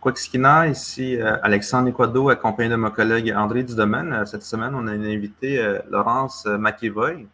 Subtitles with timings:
[0.00, 4.26] Quaxkina, ici Alexandre Equado, accompagné de mon collègue André Dudomaine.
[4.26, 7.26] Cette semaine, on a une invitée, Laurence McEvoy,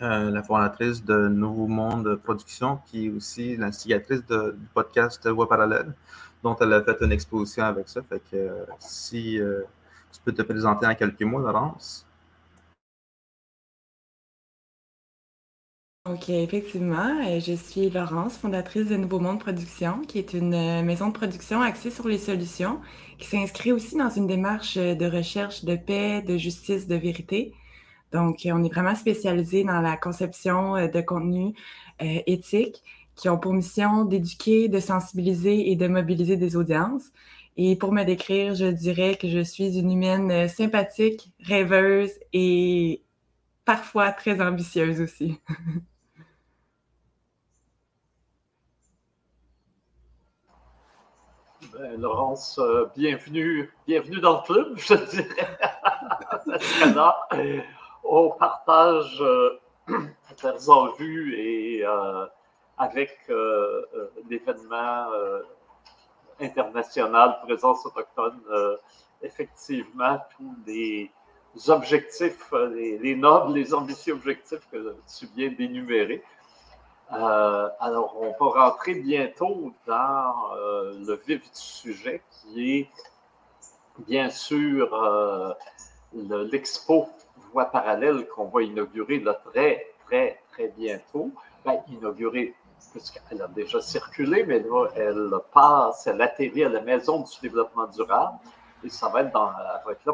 [0.00, 5.92] la fondatrice de Nouveau Monde Production, qui est aussi l'instigatrice du podcast Voix parallèle,
[6.42, 8.02] dont elle a fait une exposition avec ça.
[8.08, 9.40] Fait que si
[10.12, 12.06] tu peux te présenter en quelques mots, Laurence.
[16.12, 20.82] Ok, effectivement, euh, je suis Laurence, fondatrice de Nouveau Monde Production, qui est une euh,
[20.82, 22.80] maison de production axée sur les solutions,
[23.18, 27.54] qui s'inscrit aussi dans une démarche euh, de recherche de paix, de justice, de vérité.
[28.10, 31.54] Donc, on est vraiment spécialisé dans la conception de contenus
[32.00, 32.82] éthiques
[33.14, 37.04] qui ont pour mission d'éduquer, de sensibiliser et de mobiliser des audiences.
[37.56, 43.02] Et pour me décrire, je dirais que je suis une humaine sympathique, rêveuse et
[43.64, 45.38] parfois très ambitieuse aussi.
[51.96, 55.48] Laurence, euh, bienvenue, bienvenue dans le club, je dirais.
[58.04, 59.58] On partage euh,
[60.68, 62.26] en vue et euh,
[62.76, 65.06] avec euh, euh, l'événement
[66.40, 68.40] international présence autochtone,
[69.22, 71.10] effectivement, tous les
[71.68, 76.22] objectifs, les, nobles, les ambitieux objectifs que tu viens d'énumérer.
[77.12, 82.90] Euh, alors, on va rentrer bientôt dans euh, le vif du sujet qui est
[84.06, 85.52] bien sûr euh,
[86.12, 87.08] l'expo
[87.52, 91.32] Voie parallèle qu'on va inaugurer très, très, très bientôt.
[91.64, 92.54] Ben, inaugurer,
[92.92, 97.88] puisqu'elle a déjà circulé, mais là, elle passe, elle atterrit à la Maison du développement
[97.88, 98.38] durable
[98.84, 100.12] et ça va être, dans, elle va être là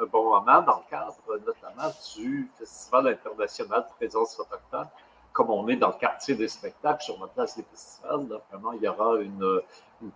[0.00, 4.88] un, bon moment dans le cadre notamment du Festival international de présence autochtone.
[5.32, 8.82] Comme on est dans le quartier des spectacles, sur la place des festivals, vraiment, il
[8.82, 9.60] y aura une,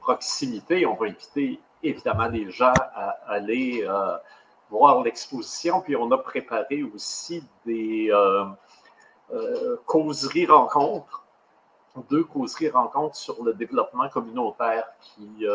[0.00, 0.84] proximité.
[0.84, 4.16] On va inviter évidemment les gens à aller euh,
[4.68, 5.80] voir l'exposition.
[5.80, 8.44] Puis on a préparé aussi des euh,
[9.32, 11.24] euh, causeries rencontres,
[12.10, 15.46] deux causeries rencontres sur le développement communautaire qui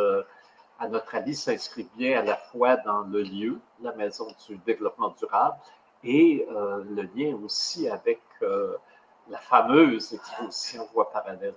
[0.82, 5.14] à notre avis, s'inscrit bien à la fois dans le lieu, la Maison du développement
[5.20, 5.56] durable,
[6.04, 8.76] et euh, le lien aussi avec euh,
[9.30, 11.54] la fameuse exposition Voie parallèle.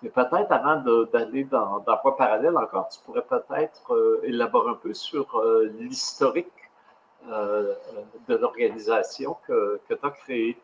[0.00, 0.76] Mais peut-être avant
[1.12, 5.42] d'aller dans, dans Voie parallèle encore, tu pourrais peut-être euh, élaborer un peu sur
[5.80, 6.52] l'historique
[7.26, 10.56] de l'organisation que, que tu as créée.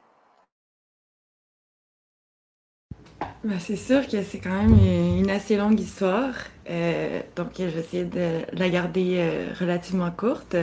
[3.44, 4.78] Ben, c'est sûr que c'est quand même
[5.19, 6.32] une assez longue histoire.
[6.71, 10.56] Euh, donc, je vais essayer de la garder euh, relativement courte.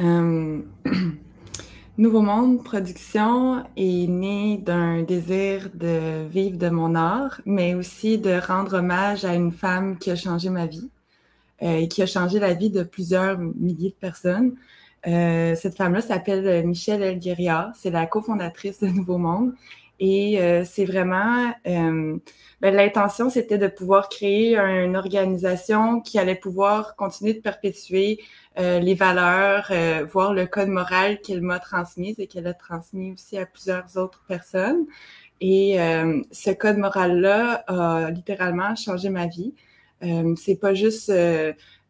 [0.00, 0.60] Euh,
[1.98, 8.38] Nouveau Monde Production est né d'un désir de vivre de mon art, mais aussi de
[8.46, 10.90] rendre hommage à une femme qui a changé ma vie
[11.60, 14.54] et qui a changé la vie de plusieurs milliers de personnes.
[15.04, 17.72] cette femme-là s'appelle Michelle Elgueria.
[17.76, 19.54] C'est la cofondatrice de Nouveau Monde.
[20.06, 22.18] Et euh, c'est vraiment, euh,
[22.60, 28.20] ben, l'intention, c'était de pouvoir créer une organisation qui allait pouvoir continuer de perpétuer
[28.58, 29.72] euh, les valeurs,
[30.12, 34.22] voir le code moral qu'elle m'a transmis et qu'elle a transmis aussi à plusieurs autres
[34.28, 34.84] personnes.
[35.40, 35.78] Et
[36.30, 39.54] ce code moral-là a littéralement changé ma vie.
[40.36, 41.10] c'est pas juste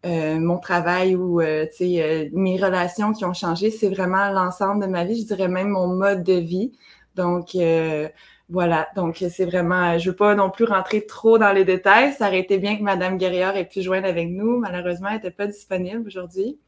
[0.05, 5.27] mon travail ou mes relations qui ont changé, c'est vraiment l'ensemble de ma vie, je
[5.27, 6.73] dirais même mon mode de vie.
[7.15, 8.09] Donc, euh,
[8.49, 8.89] voilà.
[8.97, 12.13] Donc, c'est vraiment, je veux pas non plus rentrer trop dans les détails.
[12.13, 14.59] Ça aurait été bien que Madame Guerrière ait pu joindre avec nous.
[14.59, 16.59] Malheureusement, elle n'était pas disponible aujourd'hui.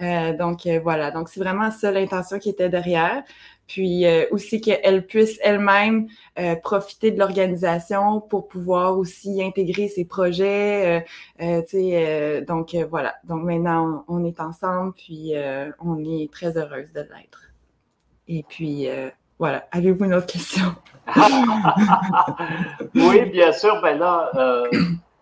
[0.00, 1.10] Euh, donc, euh, voilà.
[1.10, 3.22] Donc, c'est vraiment ça l'intention qui était derrière.
[3.68, 6.08] Puis aussi qu'elle puisse elle-même
[6.62, 11.06] profiter de l'organisation pour pouvoir aussi intégrer ses projets.
[11.38, 13.14] donc, voilà.
[13.24, 15.32] Donc, maintenant, on est ensemble, puis
[15.80, 17.52] on est très heureuse de l'être.
[18.28, 18.88] Et puis,
[19.42, 19.66] voilà.
[19.72, 20.76] Avez-vous une autre question?
[22.94, 23.82] oui, bien sûr.
[23.82, 24.70] Ben là, euh,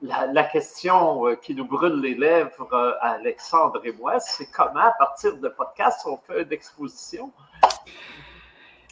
[0.03, 4.81] la, question euh, qui nous brûle les lèvres euh, à Alexandre et moi, c'est comment,
[4.81, 7.33] à partir de podcast, on fait une exposition?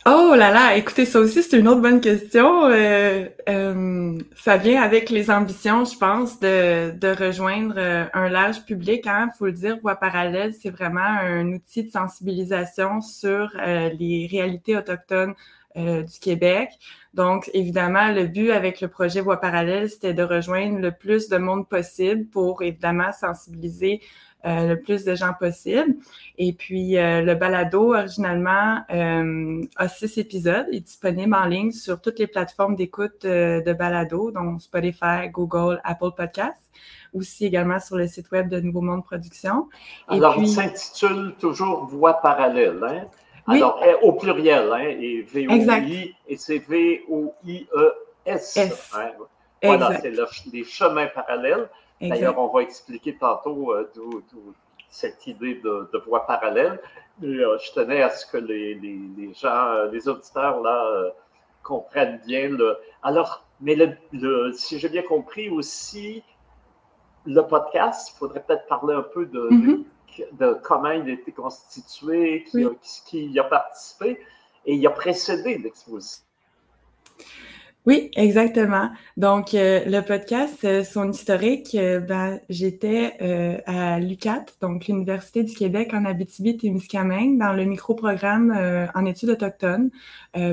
[0.06, 2.64] Oh là là, écoutez, ça aussi, c'est une autre bonne question.
[2.66, 9.06] Euh, euh, ça vient avec les ambitions, je pense, de, rejoindre euh, un large public.
[9.06, 14.76] Hein, faut le dire, Voix parallèle, c'est vraiment un outil de sensibilisation sur les réalités
[14.76, 15.34] autochtones
[15.76, 16.70] du Québec.
[17.14, 21.36] Donc, évidemment, le but avec le projet Voix parallèle, c'était de rejoindre le plus de
[21.36, 24.00] monde possible pour, évidemment, sensibiliser
[24.44, 25.96] le plus de gens possible.
[26.36, 30.66] Et puis, euh, le balado, originalement, euh, a six épisodes.
[30.70, 35.80] Il est disponible en ligne sur toutes les plateformes d'écoute de balado, dont Spotify, Google,
[35.84, 36.70] Apple Podcasts,
[37.12, 39.68] aussi également sur le site web de Nouveau Monde Production.
[40.06, 43.06] Alors, il s'intitule toujours Voix parallèle, hein?
[43.48, 48.58] Alors, eh, au pluriel, hein, et V-O-I, et c'est V-O-I-E-S.
[48.94, 49.10] Hein?
[49.62, 50.12] Voilà, c'est
[50.52, 51.68] les chemins parallèles.
[52.00, 54.22] D'ailleurs, on va expliquer tantôt euh, d'où
[54.88, 56.80] cette idée de, voie parallèle.
[57.22, 61.12] Euh, je tenais à ce que les, gens, euh, les auditeurs, là,
[61.62, 62.78] comprennent bien le.
[63.02, 63.74] Alors, mais
[64.12, 66.22] le, si j'ai bien compris aussi,
[67.26, 70.60] le podcast, il faudrait peut-être parler un peu de, mm-hmm.
[70.62, 72.66] comment il a été constitué, qui,
[73.06, 74.20] qui y a participé,
[74.64, 76.24] et il a précédé l'exposition.
[77.88, 78.90] Oui, exactement.
[79.16, 83.14] Donc, euh, le podcast, euh, son historique, euh, ben, j'étais
[83.64, 88.52] à l'UCAT, donc l'Université du Québec en Abitibi-Témiscamingue, dans le micro-programme
[88.94, 89.90] en études autochtones,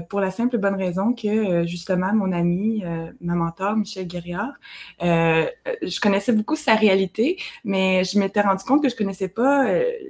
[0.10, 2.84] pour la simple bonne raison que, justement, mon ami,
[3.20, 4.54] ma mentor, Michel Guerriard,
[5.02, 9.66] je connaissais beaucoup sa réalité, mais je m'étais rendu compte que je connaissais pas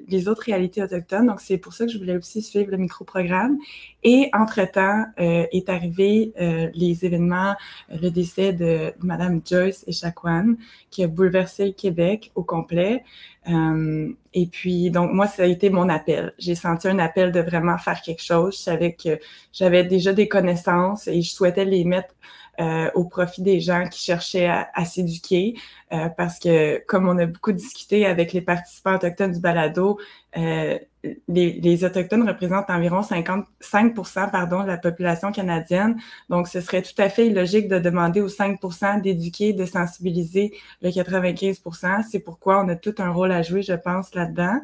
[0.07, 3.57] les autres réalités autochtones, donc c'est pour ça que je voulais aussi suivre le micro-programme.
[4.05, 6.31] Et entre-temps, est arrivé
[6.73, 7.55] les événements
[7.91, 10.55] euh, le décès de Madame Joyce Echaquan,
[10.89, 13.03] qui a bouleversé le Québec au complet.
[13.49, 16.33] Euh, et puis, donc, moi, ça a été mon appel.
[16.37, 18.55] J'ai senti un appel de vraiment faire quelque chose.
[18.57, 19.19] Je savais que
[19.53, 22.13] j'avais déjà des connaissances et je souhaitais les mettre
[22.61, 25.55] euh, au profit des gens qui cherchaient à, s'éduquer,
[25.91, 29.99] euh, parce que comme on a beaucoup discuté avec les participants autochtones du balado,
[30.37, 30.79] euh,
[31.27, 35.97] les, Autochtones représentent environ 55% pardon, de la population canadienne.
[36.29, 40.89] Donc, ce serait tout à fait illogique de demander aux 5% d'éduquer, de sensibiliser le
[40.89, 44.59] 95% C'est pourquoi on a tout un rôle à jouer, je pense, là-dedans.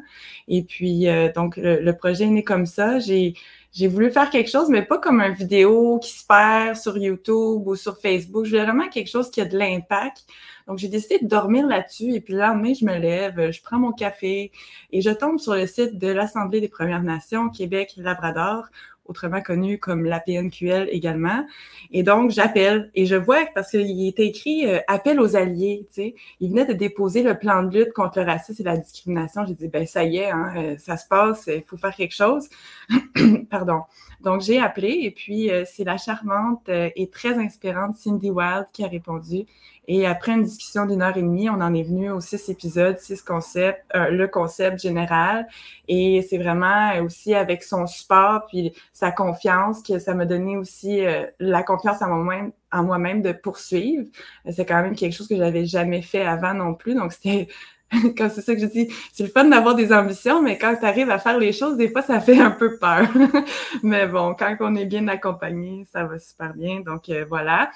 [0.48, 2.98] Et puis, donc, le, le, projet est né comme ça.
[2.98, 3.34] J'ai
[3.72, 7.66] j'ai voulu faire quelque chose, mais pas comme une vidéo qui se perd sur YouTube
[7.66, 8.44] ou sur Facebook.
[8.44, 10.26] Je voulais vraiment quelque chose qui a de l'impact.
[10.66, 12.14] Donc, j'ai décidé de dormir là-dessus.
[12.14, 14.52] Et puis le lendemain, je me lève, je prends mon café
[14.90, 18.68] et je tombe sur le site de l'Assemblée des Premières Nations Québec-Labrador
[19.12, 21.46] autrement connu comme la PNQL également.
[21.92, 25.94] Et donc, j'appelle et je vois, parce qu'il était écrit euh, appel aux alliés, tu
[25.94, 26.14] sais.
[26.40, 29.44] Il venait de déposer le plan de lutte contre le racisme et la discrimination.
[29.46, 32.14] J'ai dit, ben ça y est, hein, euh, ça se passe, il faut faire quelque
[32.14, 32.48] chose.
[33.50, 33.82] Pardon.
[34.22, 38.84] Donc, j'ai appelé et puis euh, c'est la charmante et très inspirante Cindy Wild qui
[38.84, 39.46] a répondu.
[39.88, 42.98] Et après une discussion d'une heure et demie, on en est venu aux six épisodes,
[42.98, 45.48] six concepts, euh, le concept général.
[45.88, 48.72] Et c'est vraiment aussi avec son support puis
[49.02, 53.32] sa confiance que ça m'a donné aussi euh, la confiance en moi-même en moi-même de
[53.32, 54.04] poursuivre.
[54.48, 56.94] C'est quand même quelque chose que j'avais jamais fait avant non plus.
[56.94, 57.48] Donc, c'était
[58.16, 60.86] quand c'est ça que je dis, c'est le fun d'avoir des ambitions, mais quand tu
[60.86, 63.08] arrives à faire les choses, des fois, ça fait un peu peur.
[63.82, 66.78] mais bon, quand on est bien accompagné, ça va super bien.
[66.80, 67.72] Donc, euh, voilà.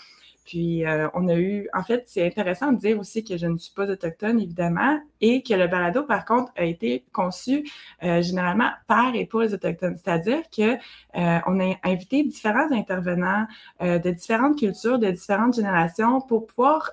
[0.46, 3.58] Puis, euh, on a eu, en fait, c'est intéressant de dire aussi que je ne
[3.58, 7.68] suis pas autochtone, évidemment, et que le balado, par contre, a été conçu
[8.04, 9.96] euh, généralement par et pour les autochtones.
[9.96, 10.78] C'est-à-dire que euh,
[11.14, 13.46] a invité différents intervenants
[13.80, 16.92] de différentes cultures, de différentes générations pour pouvoir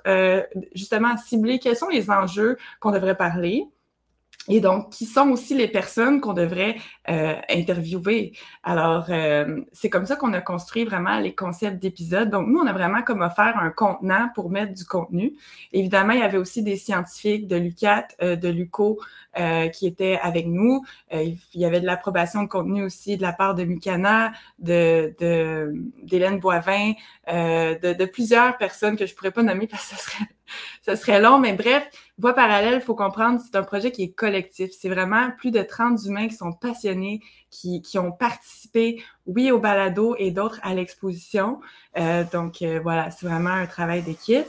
[0.73, 3.67] justement cibler quels sont les enjeux qu'on devrait parler,
[4.47, 6.75] et donc qui sont aussi les personnes qu'on devrait
[7.09, 8.33] euh, interviewer.
[8.63, 12.29] Alors, euh, c'est comme ça qu'on a construit vraiment les concepts d'épisodes.
[12.29, 15.33] Donc, nous, on a vraiment comme offert un contenant pour mettre du contenu.
[15.71, 18.99] Évidemment, il y avait aussi des scientifiques de l'UCAT, euh, de l'UCO
[19.73, 20.85] qui étaient avec nous.
[21.11, 25.11] il y avait de l'approbation de contenu aussi de la part de Mikana, de,
[26.03, 26.93] d'Hélène Boivin,
[27.27, 30.25] de, de plusieurs personnes que je pourrais pas nommer parce que ce serait
[30.85, 31.89] ce serait long, mais bref,
[32.19, 34.71] Voix parallèle, il faut comprendre, c'est un projet qui est collectif.
[34.71, 39.59] C'est vraiment plus de 30 humains qui sont passionnés, qui, qui ont participé, oui, au
[39.59, 41.59] balado et d'autres à l'exposition.
[41.97, 44.45] Euh, donc euh, voilà, c'est vraiment un travail d'équipe.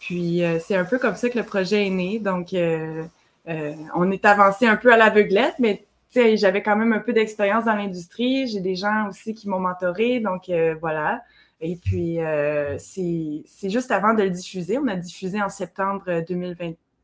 [0.00, 2.18] Puis euh, c'est un peu comme ça que le projet est né.
[2.18, 7.64] Donc on est avancé un peu à l'aveuglette, mais j'avais quand même un peu d'expérience
[7.64, 8.46] dans l'industrie.
[8.46, 10.20] J'ai des gens aussi qui m'ont mentoré.
[10.20, 11.22] Donc voilà.
[11.60, 14.78] Et puis, euh, c'est juste avant de le diffuser.
[14.78, 16.20] On a diffusé en septembre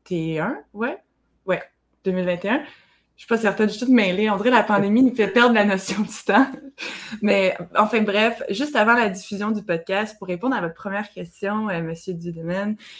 [0.09, 0.55] 2021.
[0.73, 0.97] Ouais,
[1.45, 1.61] ouais,
[2.05, 2.59] 2021.
[3.15, 4.29] je suis pas certaine, je suis toute mêlée.
[4.29, 6.47] On dirait la pandémie nous fait perdre la notion du temps.
[7.21, 11.69] Mais enfin bref, juste avant la diffusion du podcast, pour répondre à votre première question,
[11.69, 12.17] euh, Monsieur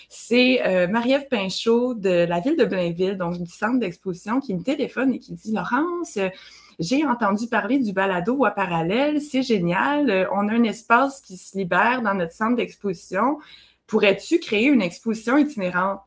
[0.09, 4.63] c'est euh, Marie-Ève Pinchot de la ville de Blainville, donc du centre d'exposition, qui me
[4.63, 6.17] téléphone et qui dit Laurence,
[6.79, 10.09] j'ai entendu parler du balado à parallèle, c'est génial.
[10.09, 13.39] Euh, on a un espace qui se libère dans notre centre d'exposition.
[13.87, 16.01] Pourrais-tu créer une exposition itinérante?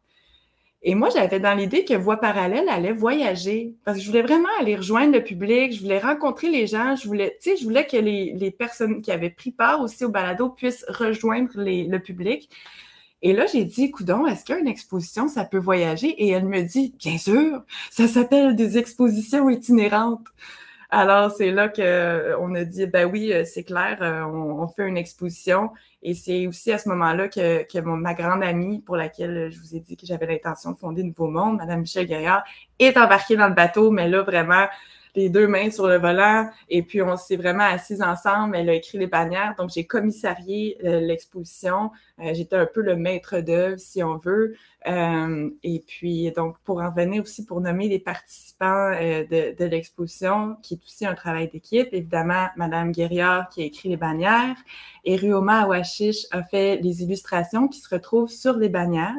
[0.89, 4.49] Et moi, j'avais dans l'idée que Voix parallèle allait voyager parce que je voulais vraiment
[4.61, 7.89] aller rejoindre le public, je voulais rencontrer les gens, je voulais, tu sais, je voulais
[7.89, 12.49] que les, personnes qui avaient pris part aussi au balado puissent rejoindre le public.
[13.21, 16.11] Et là, j'ai dit, coudon, est-ce qu'une exposition, ça peut voyager?
[16.23, 20.29] Et elle me dit, bien sûr, ça s'appelle des expositions itinérantes.
[20.91, 24.87] Alors, c'est là qu'on euh, a dit, ben oui, euh, c'est clair, euh, on, fait
[24.87, 25.71] une exposition.
[26.03, 29.75] Et c'est aussi à ce moment-là que, que ma grande amie, pour laquelle je vous
[29.75, 32.45] ai dit que j'avais l'intention de fonder Nouveau Monde, Madame Michel Guerriard,
[32.79, 34.67] est embarquée dans le bateau, mais là, vraiment,
[35.17, 36.49] les deux mains sur le volant.
[36.69, 38.57] Et puis, on s'est vraiment assis ensemble.
[38.57, 39.55] Elle a écrit les bannières.
[39.59, 41.91] Donc, j'ai commissarié euh, l'exposition.
[42.21, 44.55] Euh, j'étais un peu le maître d'œuvre, si on veut.
[44.87, 50.75] Euh, et puis, donc, pour en venir aussi, pour nommer les participants de, l'exposition, qui
[50.75, 54.57] est aussi un travail d'équipe, évidemment, Madame Guerriard qui a écrit les bannières
[55.05, 59.15] et Ruoma Awashish a fait les illustrations qui se retrouvent sur les bannières.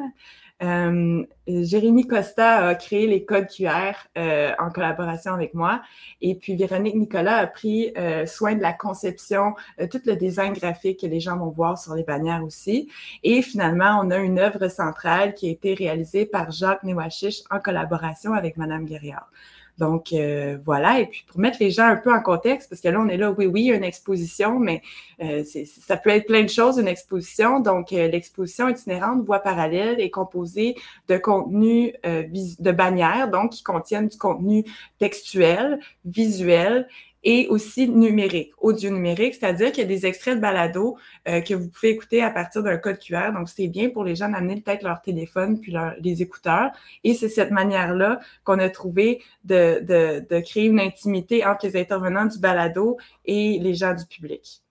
[0.62, 5.82] Euh, Jérémy Costa a créé les codes QR euh, en collaboration avec moi.
[6.20, 9.54] Et puis Véronique Nicolas a pris euh, soin de la conception,
[9.90, 12.90] tout le design graphique que les gens vont voir sur les bannières aussi.
[13.22, 17.60] Et finalement, on a une œuvre centrale qui a été réalisée par Jacques Newachiche en
[17.60, 19.30] collaboration avec Madame Guerriard.
[19.78, 21.00] Donc, euh, voilà.
[21.00, 23.16] Et puis, pour mettre les gens un peu en contexte, parce que là, on est
[23.16, 24.82] là, oui, oui, une exposition, mais
[25.22, 25.44] euh,
[25.80, 27.60] ça peut être plein de choses, une exposition.
[27.60, 30.74] Donc, euh, l'exposition itinérante Voix parallèle est composée
[31.08, 34.64] de contenus de bannières, donc qui contiennent du contenu
[34.98, 36.88] textuel, visuel
[37.24, 40.96] et aussi numérique, audio numérique, c'est-à-dire qu'il y a des extraits de balado
[41.28, 43.32] euh, que vous pouvez écouter à partir d'un code QR.
[43.32, 46.70] Donc, c'est bien pour les gens d'amener peut-être leur téléphone puis leur, les écouteurs.
[47.04, 51.76] Et c'est cette manière-là qu'on a trouvé de, de, de, créer une intimité entre les
[51.76, 54.62] intervenants du balado et les gens du public.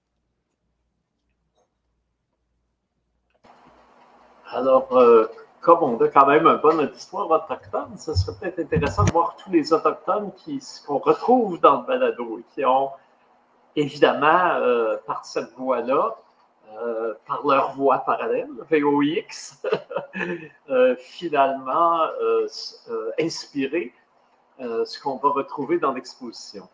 [4.50, 5.26] Alors, euh,
[5.62, 9.36] comme on a quand même un bon auditoire autochtone, ce serait peut-être intéressant de voir
[9.36, 10.32] tous les Autochtones
[10.86, 12.92] qu'on retrouve dans le balado et qui ont
[13.78, 16.18] évidemment, euh, par cette voie-là,
[16.82, 19.64] euh, par leur voie parallèle, VOX,
[20.70, 22.02] euh, finalement
[23.20, 23.94] inspiré
[24.60, 26.68] ce qu'on va retrouver dans l'exposition.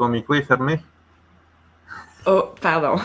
[0.00, 0.80] Ton micro est fermé.
[2.24, 2.96] Oh, pardon.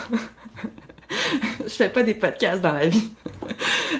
[1.59, 3.11] je fais pas des podcasts dans la vie.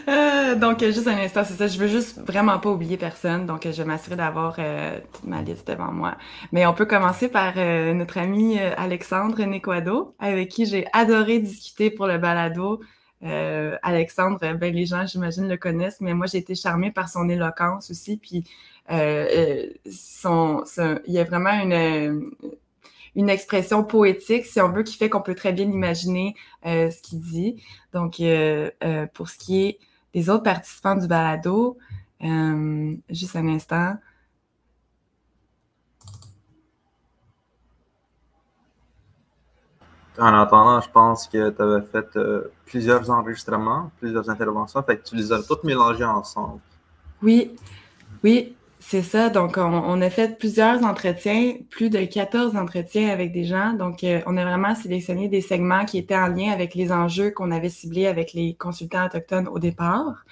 [0.08, 1.68] Euh, donc, juste un instant, c'est ça.
[1.68, 3.46] Je veux juste vraiment pas oublier personne.
[3.46, 6.16] Donc, je m'assurer d'avoir euh, toute ma liste devant moi.
[6.54, 11.92] Mais on peut commencer par euh, notre ami Alexandre Nequado, avec qui j'ai adoré discuter
[11.92, 12.80] pour le balado.
[13.22, 17.92] Alexandre, ben, les gens, j'imagine, le connaissent, mais moi, j'ai été charmée par son éloquence
[17.92, 18.16] aussi.
[18.16, 18.46] Puis,
[18.90, 19.74] il
[21.08, 22.32] y a vraiment une
[23.16, 27.02] une expression poétique, si on veut, qui fait qu'on peut très bien imaginer euh, ce
[27.02, 27.64] qu'il dit.
[27.94, 29.80] Donc, euh, euh, pour ce qui est
[30.14, 31.78] des autres participants du balado,
[33.10, 33.98] juste un instant.
[40.18, 42.18] En attendant, je pense que tu avais fait
[42.66, 46.62] plusieurs enregistrements, plusieurs interventions, fait que tu les as toutes mélangées ensemble.
[47.22, 47.54] Oui,
[48.24, 48.56] oui,
[48.88, 49.30] c'est ça.
[49.32, 53.74] Donc, on, a fait plusieurs entretiens, plus de 14 entretiens avec des gens.
[53.74, 57.32] Donc, euh, on a vraiment sélectionné des segments qui étaient en lien avec les enjeux
[57.32, 60.24] qu'on avait ciblés avec les consultants autochtones au départ.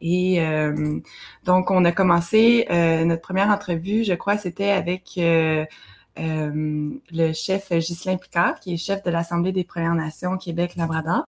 [0.00, 0.98] Et euh,
[1.44, 5.66] donc, on a commencé euh, notre première entrevue, je crois, c'était avec le
[7.34, 11.26] chef Ghislain Picard, qui est chef de l'Assemblée des Premières Nations Québec-Labrador.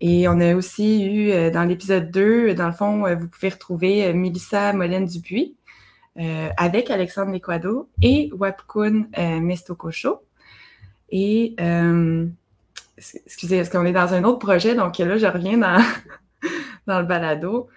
[0.00, 3.48] Et on a aussi eu euh, dans l'épisode 2, dans le fond, euh, vous pouvez
[3.48, 5.56] retrouver euh, Mélissa Molène Dupuis
[6.56, 9.08] avec Alexandre Lequado et Wapkun
[9.40, 10.22] Mestokocho.
[11.10, 11.56] Et
[12.96, 14.76] excusez, est-ce qu'on est dans un autre projet?
[14.76, 15.82] Donc là, je reviens dans,
[16.86, 17.68] dans le balado.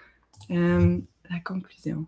[0.48, 2.06] la conclusion.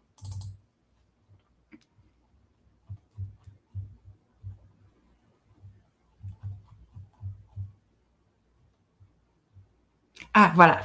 [10.42, 10.80] Ah, voilà.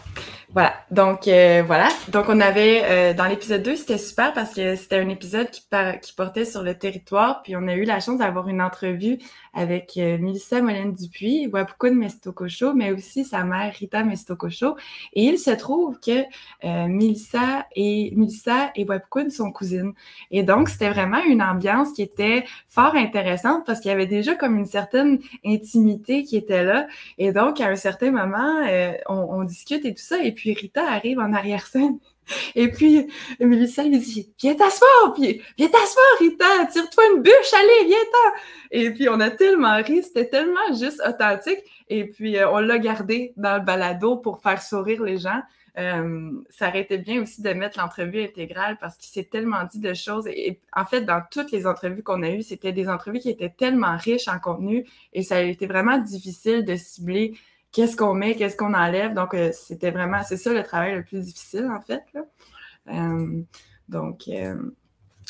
[0.56, 1.90] Voilà, donc euh, voilà.
[2.08, 5.62] Donc on avait euh, dans l'épisode 2, c'était super parce que c'était un épisode qui,
[6.02, 9.18] qui portait sur le territoire, puis on a eu la chance d'avoir une entrevue
[9.54, 14.78] avec euh, Melissa Molène Dupuis, Wapukun Mestokosho, mais aussi sa mère Rita Mestokosho.
[15.12, 16.24] Et il se trouve que
[16.64, 19.92] euh, Melissa et Melissa et Wapukun sont cousines.
[20.32, 24.36] Et donc c'était vraiment une ambiance qui était fort intéressante parce qu'il y avait déjà
[24.36, 26.88] comme une certaine intimité qui était là.
[27.18, 28.62] Et donc à un certain moment,
[29.10, 30.24] on, on discute et tout ça.
[30.24, 31.98] Et puis puis Rita arrive en arrière-scène.
[32.54, 33.08] Et puis,
[33.40, 38.42] Mélissa lui dit Viens t'asseoir, puis viens t'asseoir, Rita, tire-toi une bûche, allez, viens-t'en.
[38.70, 41.60] Et puis, on a tellement ri, c'était tellement juste authentique.
[41.90, 45.42] Et puis, euh, on l'a gardé dans le balado pour faire sourire les gens.
[45.80, 49.80] Euh, ça aurait été bien aussi de mettre l'entrevue intégrale parce qu'il s'est tellement dit
[49.80, 50.28] de choses.
[50.28, 53.50] Et, en fait, dans toutes les entrevues qu'on a eues, c'était des entrevues qui étaient
[53.50, 57.34] tellement riches en contenu et ça a été vraiment difficile de cibler
[57.76, 59.14] qu'est-ce qu'on met, qu'est-ce qu'on enlève.
[59.14, 62.04] Donc, euh, c'était vraiment, c'est ça le travail le plus difficile, en fait.
[62.88, 63.42] Euh,
[63.90, 64.56] donc, euh,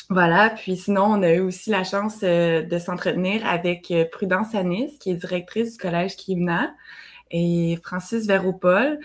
[0.08, 0.50] voilà.
[0.50, 5.14] Puis sinon, on a eu aussi la chance de s'entretenir avec Prudence Anis, qui est
[5.14, 6.72] directrice du collège Kivna,
[7.32, 9.00] et Francis Véropol,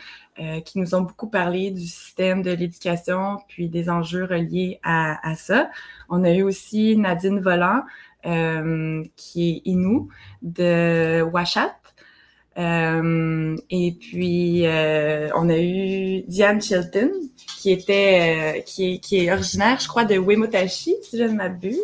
[0.64, 5.34] qui nous ont beaucoup parlé du système de l'éducation, puis des enjeux reliés à, à,
[5.34, 5.72] ça.
[6.08, 7.82] On a eu aussi Nadine Volant,
[8.24, 10.10] qui est Inou,
[10.44, 11.81] de Washat,
[12.58, 17.12] euh, et puis, euh, on a eu Diane Chilton,
[17.60, 21.34] qui était, euh, qui, est, qui est originaire, je crois, de Wemotashi, si je ne
[21.34, 21.80] m'abuse.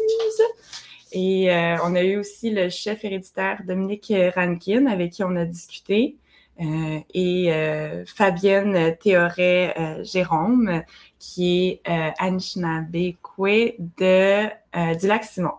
[1.13, 1.49] Et
[1.83, 6.17] on a eu aussi le chef héréditaire Dominique Rankin, avec qui on a discuté.
[6.59, 10.83] et Fabienne Théoret-Jérôme,
[11.17, 15.53] qui est Anishinaabe de du lac Simon.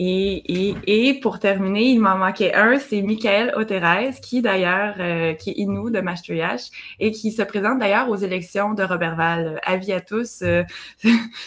[0.00, 5.34] Et, et, et pour terminer, il m'en manquait un, c'est Michael Oterez, qui d'ailleurs, euh,
[5.34, 9.60] qui est Inou de Maastricht et qui se présente d'ailleurs aux élections de Robertval.
[9.64, 10.62] Avis à tous, euh,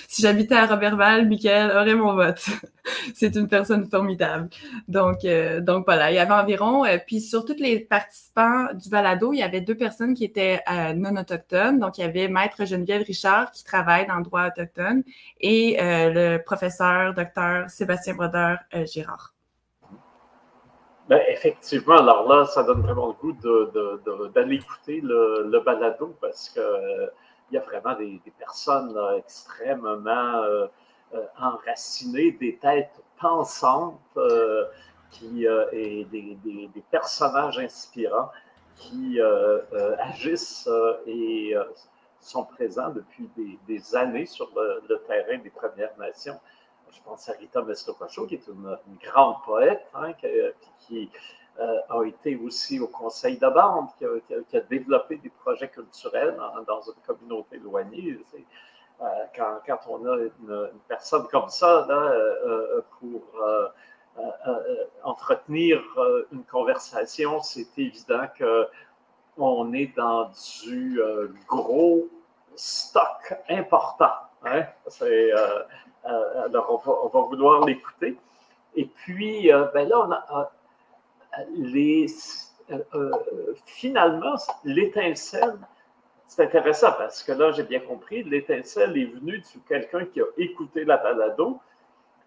[0.08, 2.46] si j'habitais à Robertval, Michael aurait mon vote.
[3.15, 4.50] c'est une personne formidable.
[4.88, 9.33] Donc, euh, donc voilà, il y avait environ, puis sur tous les participants du balado,
[9.33, 10.61] il y avait deux personnes qui étaient
[10.95, 11.79] non autochtones.
[11.79, 15.03] Donc, il y avait Maître Geneviève Richard qui travaille dans le droit autochtone
[15.39, 19.33] et le professeur, docteur Sébastien Brodeur euh, Gérard.
[21.07, 26.61] Ben, effectivement, alors là, ça donne vraiment le goût d'aller écouter le, balado parce qu'il
[26.61, 27.07] euh,
[27.51, 29.97] y a vraiment des, personnes extrêmement
[31.13, 34.00] euh, enracinées, des têtes pensantes
[35.12, 38.32] qui, et des, personnages inspirants
[38.75, 39.20] qui
[40.00, 40.68] agissent
[41.06, 41.53] et
[42.20, 43.30] sont présents depuis
[43.68, 46.39] des, années sur le, terrain des Premières Nations
[46.94, 50.13] je pense à Rita Mestopacho, qui est une, grande poète, hein,
[50.80, 51.10] qui,
[51.60, 56.82] euh, a été aussi au Conseil de bande, qui, a, développé des projets culturels dans,
[56.82, 58.19] une communauté éloignée.
[59.01, 59.05] Euh,
[59.65, 63.21] quand, on a une, personne comme ça euh, pour
[65.03, 65.81] entretenir
[66.31, 70.29] une conversation, c'est évident qu'on est dans
[70.63, 70.99] du
[71.47, 72.07] gros
[72.55, 74.11] stock important.
[74.45, 74.65] Hein.
[76.05, 78.17] Euh, alors, on va, vouloir l'écouter.
[78.75, 80.51] Et puis, euh, ben là, on a
[82.95, 83.23] euh,
[83.65, 85.57] finalement, l'étincelle,
[86.32, 90.26] c'est intéressant parce que là, j'ai bien compris, l'étincelle est venue de quelqu'un qui a
[90.38, 91.60] écouté la balado,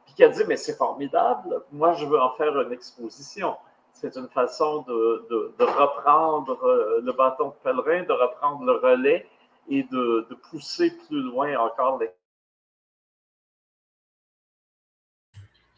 [0.05, 3.57] puis qui a dit, mais c'est formidable, moi, je veux en faire une exposition.
[3.95, 9.27] C'est une façon de, reprendre le bâton de pèlerin, de reprendre le relais
[9.71, 11.99] et de, de pousser plus loin encore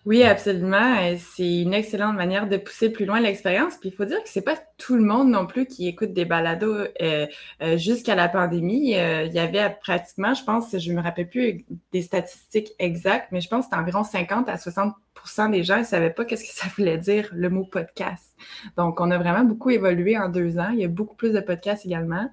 [0.07, 1.17] Oui, absolument.
[1.19, 3.77] C'est une excellente manière de pousser plus loin l'expérience.
[3.77, 6.25] Puis il faut dire que c'est pas tout le monde non plus qui écoute des
[6.25, 7.27] balados euh,
[7.61, 8.95] euh, jusqu'à la pandémie.
[8.95, 13.41] Euh, il y avait pratiquement, je pense, je me rappelle plus des statistiques exactes, mais
[13.41, 16.55] je pense que c'était environ 50 à 60% des gens ne savaient pas qu'est-ce que
[16.55, 18.37] ça voulait dire le mot podcast.
[18.77, 20.71] Donc, on a vraiment beaucoup évolué en deux ans.
[20.73, 22.31] Il y a beaucoup plus de podcasts également.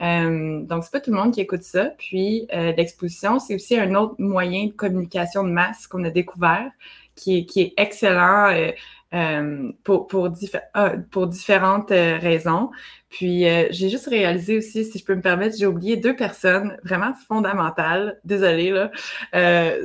[0.00, 1.86] Euh, donc, c'est pas tout le monde qui écoute ça.
[1.98, 6.70] Puis, l'exposition, c'est aussi un autre moyen de communication de masse qu'on a découvert
[7.16, 8.70] qui est, excellent euh,
[9.14, 10.30] euh pour, pour,
[10.74, 10.94] ah,
[11.26, 12.70] différentes euh, raisons.
[13.08, 17.14] Puis j'ai juste réalisé aussi, si je peux me permettre, j'ai oublié deux personnes vraiment
[17.26, 18.90] fondamentales, désolée, là,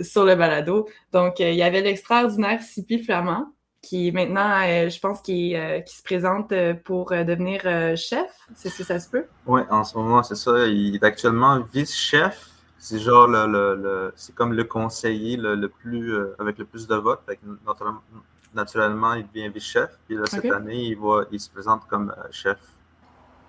[0.03, 0.89] sur le balado.
[1.13, 3.45] Donc, il y avait l'extraordinaire Sipi Flamand,
[3.81, 6.51] qui maintenant, je pense, qui, qui se présente
[6.83, 7.61] pour devenir
[7.95, 8.31] chef.
[8.55, 9.25] C'est ce que ça se peut?
[9.45, 10.67] Oui, en ce moment, c'est ça.
[10.67, 12.50] Il est actuellement vice-chef
[12.81, 17.21] c'est genre le, c'est comme le conseiller le, plus euh, avec le plus de votes.
[18.55, 19.91] naturellement, il devient vice-chef.
[20.07, 22.57] Puis là, cette année, il, va, il se présente comme euh, chef.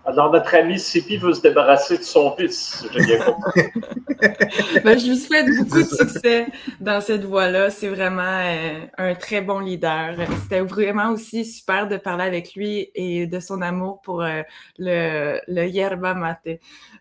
[0.04, 3.62] Alors, notre ami Sipi veut se débarrasser de son fils, j'ai bien compris.
[4.84, 6.46] ben, je lui souhaite beaucoup de succès
[6.80, 7.70] dans cette voie-là.
[7.70, 10.16] C'est vraiment euh, un très bon leader.
[10.42, 14.42] C'était vraiment aussi super de parler avec lui et de son amour pour euh,
[14.78, 16.48] le, le yerba mate.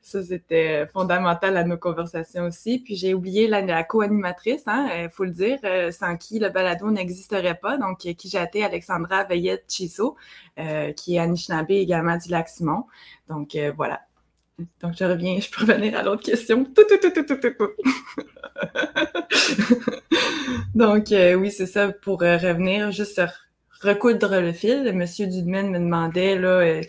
[0.04, 2.80] Ça, c'était fondamental à nos conversations aussi.
[2.80, 6.90] Puis j'ai oublié la, co-animatrice, il hein, faut le dire, euh, sans qui le balado
[6.92, 7.78] n'existerait pas.
[7.78, 10.16] Donc, qui été Alexandra Veillette-Chisso,
[10.96, 12.86] qui est Anishinaabe également du Lac-Simon.
[13.30, 14.02] Donc, euh, voilà.
[14.82, 16.66] Donc, je reviens, je peux revenir à l'autre question.
[20.76, 21.92] Donc, euh, oui, c'est ça.
[21.92, 23.22] Pour euh, revenir, juste
[23.82, 26.82] recoudre le fil, Monsieur Dudman me demandait là,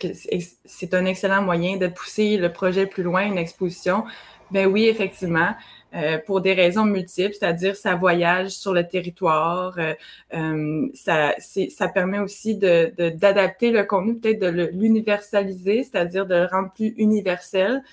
[0.65, 4.03] c'est un excellent moyen de pousser le projet plus loin, une exposition.
[4.51, 5.55] Ben oui, effectivement.
[5.95, 9.93] Euh, pour des raisons multiples, c'est-à-dire ça voyage sur le territoire, euh,
[10.33, 16.71] euh ça, permet aussi d'adapter de, le contenu, peut-être de l'universaliser, c'est-à-dire de le rendre
[16.73, 17.83] plus universel.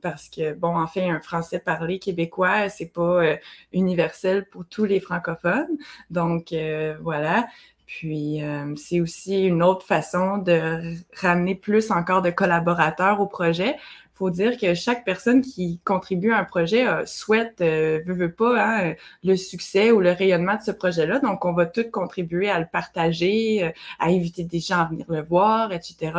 [0.00, 3.36] Parce que, bon, en fait, un français parlé québécois, c'est pas
[3.72, 5.76] universel pour tous les francophones.
[6.08, 6.54] Donc,
[7.02, 7.48] voilà.
[7.86, 8.40] Puis,
[8.76, 13.74] c'est aussi une autre façon de ramener plus encore de collaborateurs au projet
[14.20, 18.62] faut dire que chaque personne qui contribue à un projet euh, souhaite, euh, veut, pas,
[18.62, 21.20] hein, le succès ou le rayonnement de ce projet-là.
[21.20, 25.06] Donc, on va tous contribuer à le partager, euh, à inviter des gens à venir
[25.08, 26.12] le voir, etc.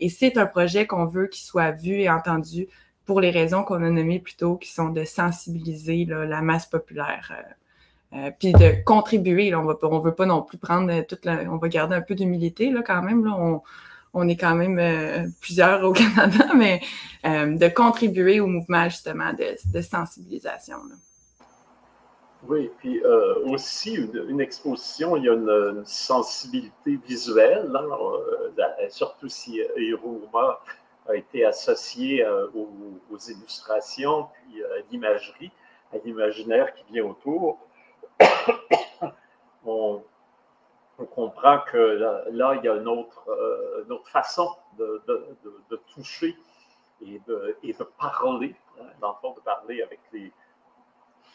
[0.00, 2.66] Et c'est un projet qu'on veut qu'il soit vu et entendu
[3.04, 7.32] pour les raisons qu'on a nommées plus tôt, qui sont de sensibiliser la masse populaire.
[8.14, 9.54] Euh, puis de contribuer.
[9.54, 12.70] On on veut pas non plus prendre toute la, on va garder un peu d'humilité
[12.70, 13.24] là quand même.
[14.14, 16.80] On est quand même euh, plusieurs au Canada, mais
[17.26, 20.78] euh, de contribuer au mouvement justement de, sensibilisation.
[22.46, 29.60] Oui, puis euh, aussi une, exposition, il y a une, sensibilité visuelle, hein, surtout si
[29.76, 30.60] Iruma
[31.08, 32.24] a été associé
[32.54, 35.50] aux, illustrations, puis à l'imagerie,
[35.92, 37.58] à l'imaginaire qui vient autour.
[40.98, 41.76] on comprend que
[42.30, 46.36] là, il y a une autre, euh, autre façon de, de, toucher
[47.00, 50.32] et de, et parler, hein, dans le fond, de parler avec les,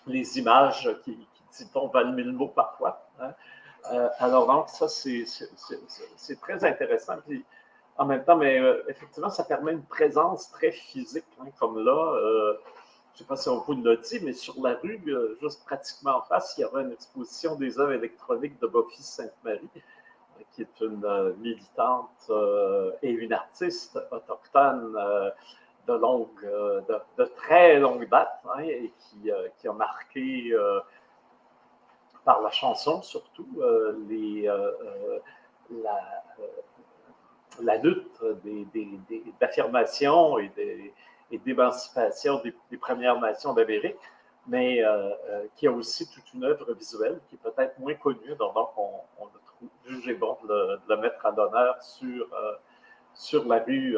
[0.08, 3.06] les images qui, qui dit-on, valent mille mots parfois.
[3.20, 3.34] Hein.
[3.92, 5.26] Euh, alors, donc, ça, c'est
[6.42, 7.16] très intéressant.
[7.28, 7.44] Puis,
[7.98, 12.56] en même temps, mais euh, effectivement, ça permet une présence très physique, hein, comme là
[13.20, 15.66] je ne sais pas si on vous l'a dit, mais sur la rue, euh, juste
[15.66, 20.44] pratiquement en face, il y aura une exposition des œuvres électroniques de Buffy Sainte-Marie, euh,
[20.54, 22.32] qui est une euh, militante
[23.02, 24.94] et une artiste autochtone
[25.86, 26.30] de, longue,
[27.18, 29.30] de, très longue date, hein, et qui,
[29.68, 30.56] a marqué
[32.24, 33.62] par la chanson surtout
[37.60, 38.24] la, lutte
[39.42, 40.94] d'affirmation et des
[41.32, 43.98] et d'émancipation des, Premières Nations d'Amérique,
[44.48, 48.36] mais euh, euh, qui a aussi toute une œuvre visuelle qui est peut-être moins connue,
[48.38, 48.90] donc on,
[49.20, 52.54] on a jugé bon de, le mettre à l'honneur sur, euh,
[53.14, 53.98] sur la rue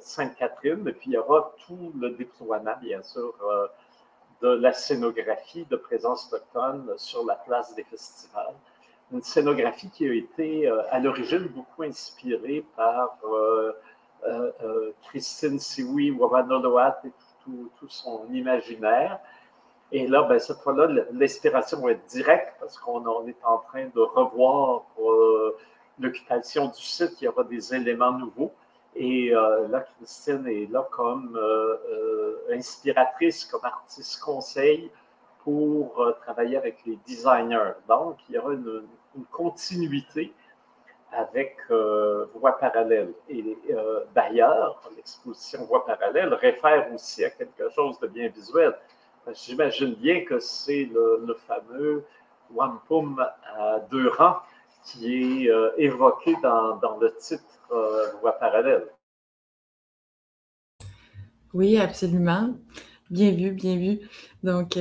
[0.00, 0.86] Sainte-Catherine.
[0.88, 3.34] Et puis il y aura tout le déploiement, bien sûr,
[4.40, 8.54] de la scénographie de présence autochtone sur la place des festivals.
[9.12, 13.18] Une scénographie qui a été à l'origine beaucoup inspirée par
[15.04, 17.12] Christine Siwi, Wawanoloat et
[17.44, 19.18] tout, son imaginaire.
[19.90, 24.00] Et là, ben, cette fois-là, l'inspiration va être directe parce qu'on est en train de
[24.00, 25.56] revoir euh,
[25.98, 27.20] l'occupation du site.
[27.20, 28.52] Il y aura des éléments nouveaux.
[28.94, 31.38] Et là, Christine est là comme
[32.50, 34.90] inspiratrice, comme artiste conseil
[35.44, 37.72] pour travailler avec les designers.
[37.88, 38.84] Donc, il y aura une
[39.30, 40.34] continuité
[41.12, 43.12] avec euh, Voix parallèle.
[43.28, 48.74] Et euh, d'ailleurs, l'exposition Voix parallèle réfère aussi à quelque chose de bien visuel.
[49.32, 52.04] J'imagine bien que c'est le, fameux
[52.50, 53.24] Wampum
[53.56, 54.38] à deux rangs
[54.84, 57.44] qui est euh, évoqué dans, dans, le titre
[58.20, 58.86] Voix parallèle.
[61.54, 62.54] Oui, absolument.
[63.10, 64.00] Bien vu, bien vu.
[64.42, 64.76] Donc,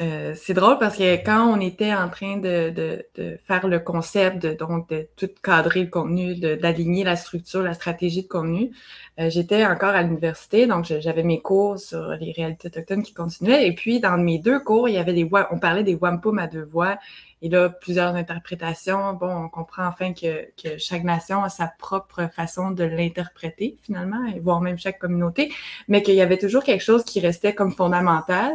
[0.00, 3.04] euh, c'est drôle parce que quand on était en train de,
[3.46, 8.22] faire le concept, de, donc de tout cadrer le contenu, d'aligner la structure, la stratégie
[8.22, 8.70] de contenu,
[9.18, 13.66] euh, j'étais encore à l'université, donc j'avais mes cours sur les réalités autochtones qui continuaient.
[13.66, 16.46] Et puis, dans mes deux cours, il y avait des on parlait des wampum à
[16.46, 16.98] deux voix.
[17.42, 19.14] Et là, plusieurs interprétations.
[19.14, 24.24] Bon, on comprend enfin que, que chaque nation a sa propre façon de l'interpréter, finalement,
[24.26, 25.52] et voire même chaque communauté,
[25.88, 28.52] mais qu'il y avait toujours quelque chose qui restait comme fondamental.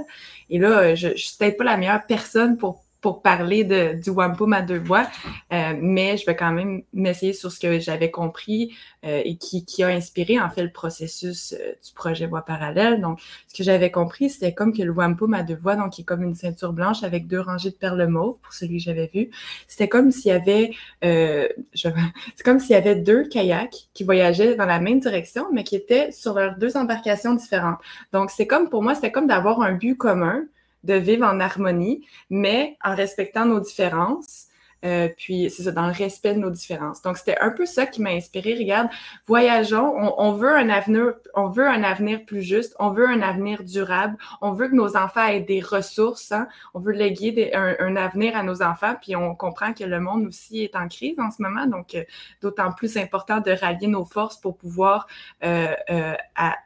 [0.50, 4.10] Et là, je ne suis peut-être pas la meilleure personne pour pour parler de, du
[4.10, 5.08] wampum à deux voix,
[5.54, 9.64] euh, mais je vais quand même m'essayer sur ce que j'avais compris euh, et qui,
[9.64, 13.02] qui, a inspiré en fait le processus euh, du projet Voix parallèle.
[13.02, 16.02] Donc, ce que j'avais compris, c'était comme que le wampum à deux voix, donc qui
[16.02, 19.12] est comme une ceinture blanche avec deux rangées de perles mauves, pour celui que j'avais
[19.14, 19.30] vu.
[19.68, 20.72] C'était comme s'il y avait,
[21.04, 25.76] c'est comme s'il y avait deux kayaks qui voyageaient dans la même direction, mais qui
[25.76, 27.78] étaient sur leurs deux embarcations différentes.
[28.14, 30.46] Donc, c'est comme pour moi, c'était comme d'avoir un but commun
[30.86, 34.48] de vivre en harmonie, mais en respectant nos différences
[34.86, 37.02] euh, puis c'est ça, dans le respect de nos différences.
[37.02, 38.54] Donc, c'était un peu ça qui m'a inspiré.
[38.54, 38.90] Regarde,
[39.26, 43.64] voyageons, on, veut un avenir, on veut un avenir plus juste, on veut un avenir
[43.64, 46.48] durable, on veut que nos enfants aient des ressources, hein?
[46.74, 50.64] on veut léguer un, avenir à nos enfants, puis on comprend que le monde aussi
[50.64, 52.04] est en crise en ce moment, donc euh,
[52.42, 55.08] d'autant plus important de rallier nos forces pour pouvoir
[55.44, 55.74] euh,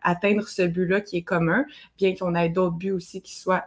[0.03, 1.65] atteindre ce but-là qui est commun,
[1.97, 3.65] bien qu'on ait d'autres buts aussi qui soient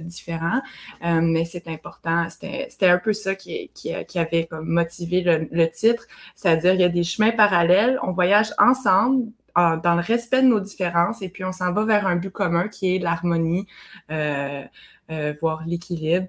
[0.00, 0.60] différents.
[1.02, 6.74] mais c'est important, c'était un peu ça qui, qui qui, avait motivé le, titre, c'est-à-dire
[6.74, 11.20] il y a des chemins parallèles, on voyage ensemble dans le respect de nos différences
[11.22, 13.66] et puis on s'en va vers un but commun qui est l'harmonie,
[14.10, 14.62] euh,
[15.10, 16.26] euh, voire l'équilibre.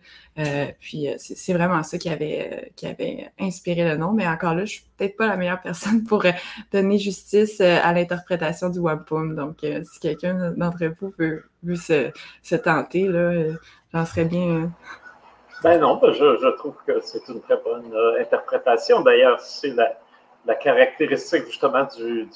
[0.79, 4.73] puis c'est vraiment ça qui avait, qui avait inspiré le nom, mais encore là, je
[4.73, 6.25] suis peut-être pas la meilleure personne pour
[6.71, 9.35] donner justice à l'interprétation du wampum.
[9.35, 13.53] Donc, si quelqu'un d'entre vous veut, veut se, se, tenter, là,
[13.93, 14.73] j'en serais bien
[15.63, 18.99] ben non, ben je, trouve que c'est une très bonne euh, interprétation.
[19.01, 22.27] D'ailleurs, c'est la, caractéristique justement du,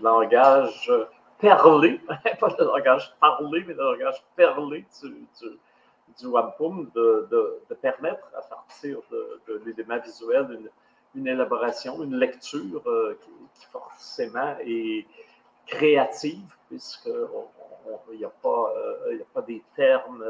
[0.00, 0.90] langage
[1.38, 2.00] perlé,
[2.40, 9.62] pas le langage parlé, mais le langage perlé du, wampum, de, permettre à partir de,
[9.66, 10.70] l'élément visuel
[11.16, 15.06] une, élaboration, une lecture euh, qui, forcément est
[15.66, 17.10] créative, puisqu'il
[18.16, 20.24] n'y euh, a pas des termes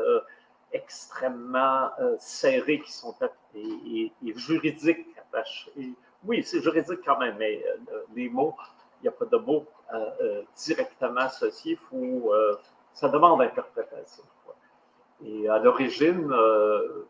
[0.72, 3.14] extrêmement euh, serrés qui sont
[3.54, 5.06] et, juridiques.
[6.24, 8.54] Oui, c'est juridique quand même, mais euh, les mots,
[9.00, 11.76] il n'y a pas de mots euh, directement associés.
[11.76, 12.32] Faut,
[12.92, 14.24] ça demande interprétation.
[15.24, 16.26] Et à l'origine,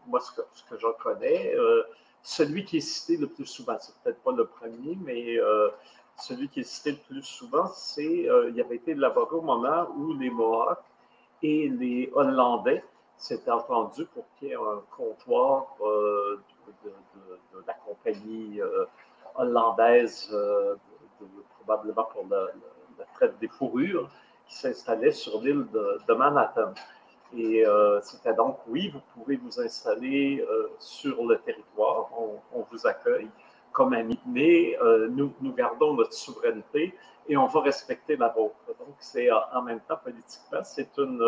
[0.06, 1.54] moi, ce que, ce j'en connais,
[2.22, 5.38] celui qui est cité le plus souvent, c'est peut-être pas le premier, mais
[6.16, 10.12] celui qui est cité le plus souvent, c'est il avait été élaboré au moment où
[10.14, 10.78] les Mohawks
[11.42, 12.82] et les Hollandais
[13.20, 16.40] s'était entendu pour qu'il y ait un comptoir euh,
[16.84, 16.90] de,
[17.66, 18.86] la compagnie euh,
[19.34, 20.74] hollandaise, euh,
[21.58, 22.46] probablement pour la,
[23.14, 24.08] traite des fourrures,
[24.48, 26.72] qui s'installait sur l'île de, Manhattan.
[27.36, 27.64] Et
[28.02, 30.44] c'était donc, oui, vous pouvez vous installer
[30.80, 32.10] sur le territoire,
[32.52, 33.30] on, vous accueille
[33.70, 34.76] comme amis, mais
[35.10, 36.94] nous, gardons notre souveraineté
[37.28, 38.56] et on va respecter la vôtre.
[38.66, 41.22] Donc, c'est en même temps, politiquement, c'est une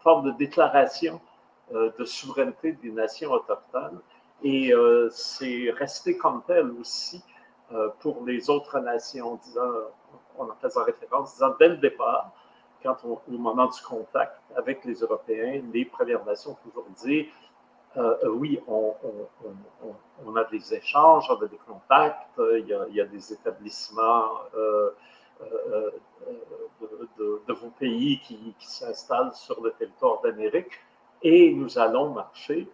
[0.00, 1.29] forme de déclaration euh,
[1.72, 4.00] de souveraineté des nations autochtones.
[4.42, 7.22] Et euh, c'est resté comme tel aussi
[7.72, 9.60] euh, pour les autres nations, disant,
[10.38, 12.32] en faisant référence, disant dès le départ,
[12.82, 17.28] quand au moment du contact avec les Européens, les Premières Nations ont toujours dit
[18.24, 18.94] oui, on,
[20.36, 24.28] a des échanges, on a des contacts, il y a, des établissements
[26.80, 30.80] de, vos pays qui s'installent sur le territoire d'Amérique
[31.22, 32.68] et nous allons marcher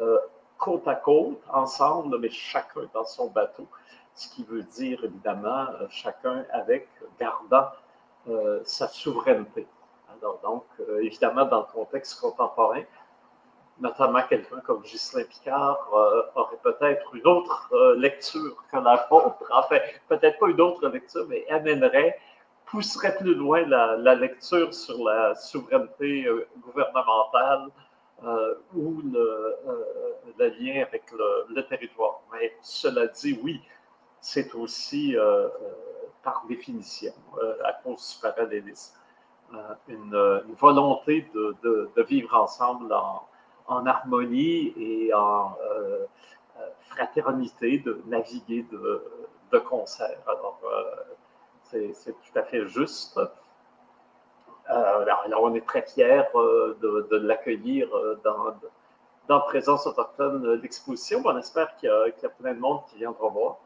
[0.00, 0.18] euh,
[0.58, 3.66] côte à côte, ensemble, mais chacun dans son bateau,
[4.14, 7.68] ce qui veut dire évidemment euh, chacun avec, gardant
[8.28, 9.66] euh, sa souveraineté.
[10.20, 10.64] Alors donc,
[11.00, 12.82] évidemment, dans le contexte contemporain,
[13.80, 15.78] notamment quelqu'un comme Ghislain Picard
[16.36, 19.78] aurait peut-être une autre lecture que la vôtre, enfin,
[20.08, 22.20] peut-être pas une autre lecture, mais amènerait
[22.66, 27.68] pousserait plus loin la, lecture sur la souveraineté euh, gouvernementale
[28.24, 29.56] euh, ou le,
[30.38, 32.20] euh, lien avec le, territoire.
[32.32, 33.60] Mais cela dit, oui,
[34.20, 35.16] c'est aussi,
[36.22, 37.12] par définition,
[37.64, 38.94] à cause du parallélisme,
[39.88, 43.26] une, volonté de, vivre ensemble en,
[43.66, 45.56] en, harmonie et en
[46.82, 49.04] fraternité, de naviguer de,
[49.50, 50.18] de concert.
[50.26, 50.60] Alors,
[51.72, 53.18] c'est tout à fait juste.
[54.70, 58.54] Euh, alors, on est très fiers euh, de, l'accueillir euh, dans,
[59.28, 61.22] dans Présence autochtone l'exposition.
[61.24, 63.56] On espère qu'il y, a plein de monde qui viendra voir.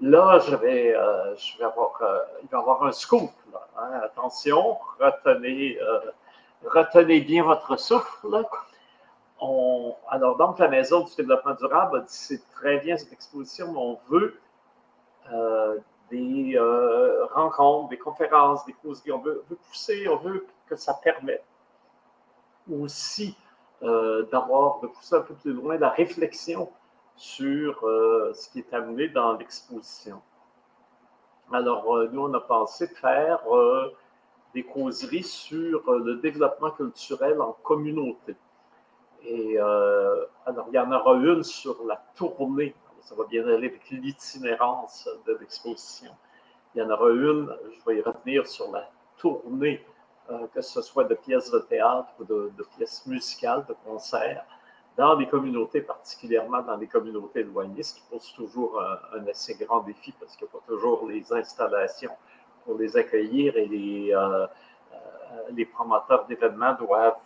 [0.00, 0.96] Là, je vais,
[1.36, 2.00] je vais avoir,
[2.42, 3.30] il va y avoir un scoop.
[3.76, 4.00] Hein.
[4.02, 5.78] Attention, retenez,
[6.64, 8.44] retenez bien votre souffle.
[10.08, 13.78] Alors, donc, la Maison du développement durable a dit c'est très bien cette exposition, mais
[13.78, 14.40] on veut
[16.12, 19.12] des euh, rencontres, des conférences, des causeries.
[19.12, 21.44] On veut, pousser, on veut que ça permette
[22.70, 23.36] aussi
[24.30, 26.70] d'avoir, de pousser un peu plus loin la réflexion
[27.16, 30.22] sur ce qui est amené dans l'exposition.
[31.52, 33.40] Alors, nous, on a pensé faire
[34.54, 38.36] des causeries sur le développement culturel en communauté.
[39.24, 43.90] Et alors, il y en aura une sur la tournée ça va bien aller avec
[43.90, 46.10] l'itinérance de l'exposition.
[46.74, 48.88] Il y en aura une, je vais y revenir sur la
[49.18, 49.84] tournée,
[50.30, 54.44] euh, que ce soit de pièces de théâtre ou de, pièces musicales, de concerts,
[54.96, 58.80] dans des communautés, particulièrement dans des communautés éloignées, ce qui pose toujours
[59.14, 62.12] un, assez grand défi parce qu'il n'y a pas toujours les installations
[62.64, 64.96] pour les accueillir et les, euh, euh,
[65.50, 67.16] les promoteurs d'événements doivent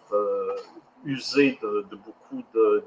[1.05, 2.43] user de, de beaucoup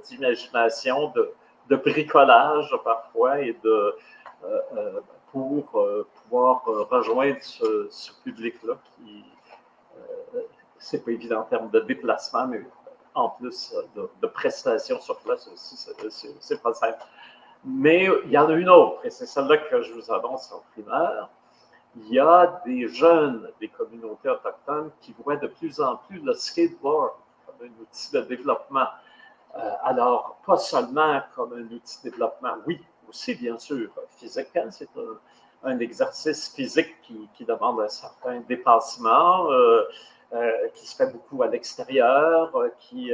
[0.08, 1.34] d'imagination, de,
[1.70, 3.96] de bricolage parfois et de,
[4.44, 5.00] euh, euh,
[5.32, 9.24] pour euh, pouvoir rejoindre ce, public-là qui,
[10.80, 12.62] c'est pas évident en termes de déplacement, mais
[13.14, 15.78] en plus de, prestations sur place aussi,
[16.40, 17.00] c'est pas simple.
[17.66, 20.64] Mais il y en a une autre, et c'est celle-là que je vous annonce en
[20.72, 21.30] primaire.
[21.98, 26.34] Il y a des jeunes des communautés autochtones qui voient de plus en plus le
[26.34, 27.12] skateboard
[27.46, 28.88] comme un outil de développement.
[29.60, 34.70] Euh, alors, pas seulement comme un outil de développement, oui, aussi bien sûr physique, hein,
[34.70, 34.90] c'est
[35.64, 39.84] un, exercice physique qui, demande un certain dépassement, euh,
[40.34, 43.12] euh, qui se fait beaucoup à l'extérieur, qui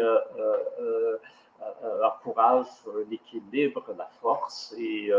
[2.03, 2.67] encourage
[3.09, 5.11] l'équilibre, la force et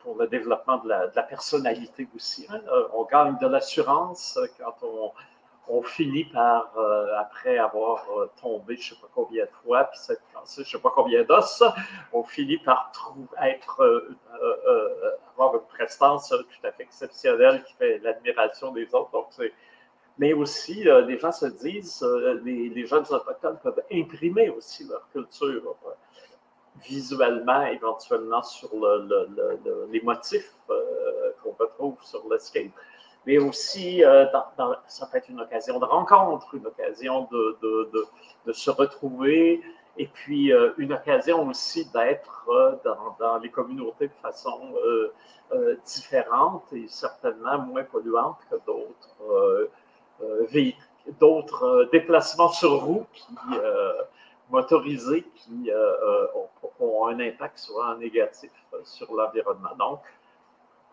[0.00, 2.46] pour le développement de la, personnalité aussi.
[2.50, 2.60] Hein.
[2.92, 5.12] On gagne de l'assurance quand on
[5.68, 9.84] on finit par, euh, après avoir euh, tombé je ne sais pas combien de fois,
[9.84, 10.20] puis cette
[10.54, 11.64] je ne sais pas combien d'os,
[12.12, 12.92] on finit par
[13.42, 14.16] être, euh,
[15.32, 19.10] avoir une prestance tout à fait exceptionnelle qui fait l'admiration des autres.
[19.10, 19.26] Donc,
[20.18, 22.06] mais aussi, les gens se disent,
[22.44, 25.74] les, jeunes autochtones peuvent imprimer aussi leur culture
[26.76, 28.70] visuellement, éventuellement sur
[29.90, 30.54] les motifs
[31.42, 32.70] qu'on retrouve sur le skate
[33.26, 34.24] mais aussi euh,
[34.86, 39.60] ça peut être une occasion de rencontre, une occasion de, se retrouver,
[39.98, 42.76] et puis euh, une occasion aussi d'être euh,
[43.18, 44.74] dans, les communautés de façon
[45.84, 49.68] différente et certainement moins polluante que d'autres
[51.20, 53.06] d'autres déplacements sur roue
[54.50, 55.70] motorisés qui
[56.34, 58.50] ont, ont, un impact souvent négatif
[58.82, 59.74] sur l'environnement.
[59.78, 60.00] Donc,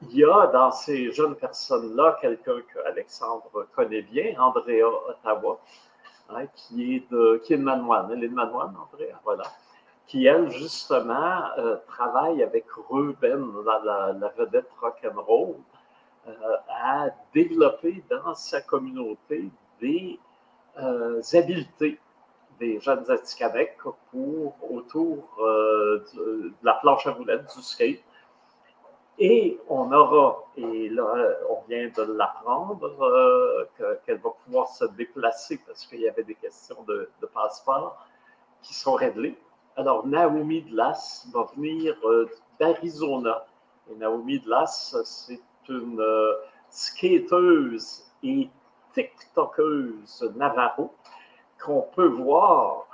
[0.09, 5.59] il y a dans ces jeunes personnes-là quelqu'un que Alexandre connaît bien, Andrea Ottawa,
[6.29, 8.09] hein, qui, est de, qui est de Manoine.
[8.11, 9.43] Elle est de Manoine, Andrea, voilà.
[10.07, 15.55] Qui, elle, justement, euh, travaille avec Ruben, la, la, vedette rock'n'roll,
[16.27, 16.31] euh,
[16.69, 20.19] à développer dans sa communauté des
[20.79, 21.99] euh, habiletés
[22.59, 28.03] des jeunes Atikamekw pour autour de, de, la planche à roulettes, du skate,
[29.19, 33.65] et on aura, et là, on vient de l'apprendre, euh,
[34.05, 38.05] qu'elle va pouvoir se déplacer parce qu'il y avait des questions de, passeport
[38.61, 39.37] qui sont réglées.
[39.75, 43.45] Alors, Naomi Dlas va venir euh, d'Arizona.
[43.89, 46.33] Et Naomi Dlas, c'est une euh,
[46.69, 48.49] skateuse et
[48.93, 50.93] TikTokeuse Navarro
[51.63, 52.87] qu'on peut voir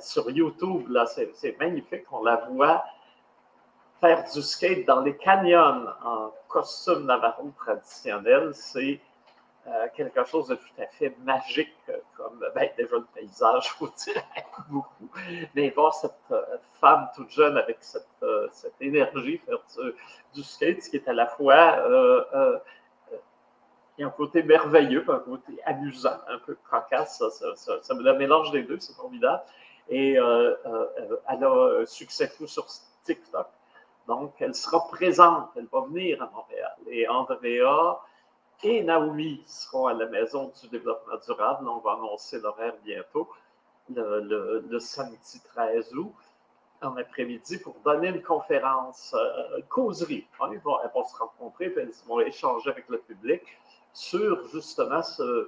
[0.00, 0.88] sur YouTube.
[0.88, 2.04] Là, c'est magnifique.
[2.10, 2.84] On la voit
[4.00, 9.00] faire du skate dans les canyons en costume navajo traditionnel, c'est
[9.68, 11.74] euh, quelque chose de tout à fait magique,
[12.16, 15.10] comme ben, déjà le paysage, je vous dirais beaucoup.
[15.54, 16.40] Mais voir cette euh,
[16.80, 18.48] femme toute jeune avec cette, euh,
[18.80, 19.58] énergie faire
[20.34, 22.60] du, skate, ce qui est à la fois a
[23.98, 28.78] un côté merveilleux, un côté amusant, un peu cocasse, ça, ça, ça, mélange des deux,
[28.78, 29.42] c'est formidable.
[29.88, 32.66] Et elle a un succès fou sur
[33.02, 33.48] TikTok.
[34.06, 36.76] Donc, elle sera présente, elle va venir à Montréal.
[36.88, 38.00] Et Andrea
[38.62, 41.68] et Naomi seront à la Maison du développement durable.
[41.68, 43.28] On va annoncer l'horaire bientôt,
[43.88, 46.14] le, samedi 13 août,
[46.82, 50.26] en après-midi, pour donner une conférence, euh, causerie.
[50.52, 53.42] Ils vont, se rencontrer, puis elles vont échanger avec le public
[53.92, 55.00] sur justement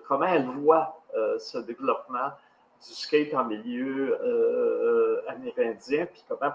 [0.06, 2.30] comment elles voient euh, ce développement
[2.86, 6.52] du skate en milieu euh, amérindien, puis comment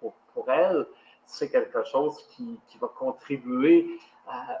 [0.00, 0.86] pour, pour elles,
[1.26, 3.98] c'est quelque chose qui, va contribuer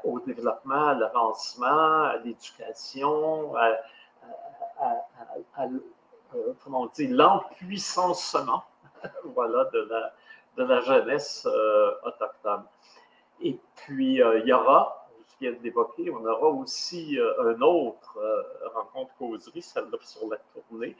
[0.04, 3.76] au développement, à l'avancement, à l'éducation, à,
[6.34, 8.64] euh, comment on dit, l'empuissancement
[9.24, 10.12] voilà, de, la,
[10.56, 12.64] de la jeunesse euh, autochtone.
[13.40, 18.18] Et puis, euh, il y aura, je viens de l'évoquer, on aura aussi un autre
[18.74, 20.96] rencontre causerie, celle-là sur la tournée.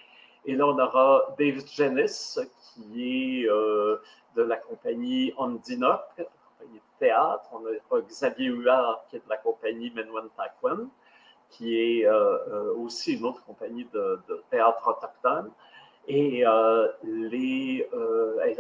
[0.47, 7.49] Et là, on aura David Jennis, qui est de la compagnie Ondinoc, compagnie de théâtre.
[7.53, 10.89] On aura Xavier Huard, qui est de la compagnie Menwen Taquan,
[11.51, 12.09] qui est
[12.77, 15.51] aussi une autre compagnie de, théâtre autochtone.
[16.07, 16.93] Et, là,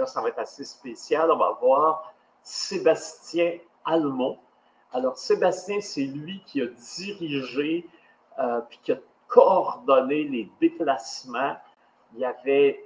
[0.07, 1.31] ça va être assez spécial.
[1.31, 4.39] On va voir Sébastien Almont.
[4.93, 7.87] Alors, Sébastien, c'est lui qui a dirigé
[8.39, 11.57] euh, puis qui a coordonné les déplacements.
[12.15, 12.85] Il y avait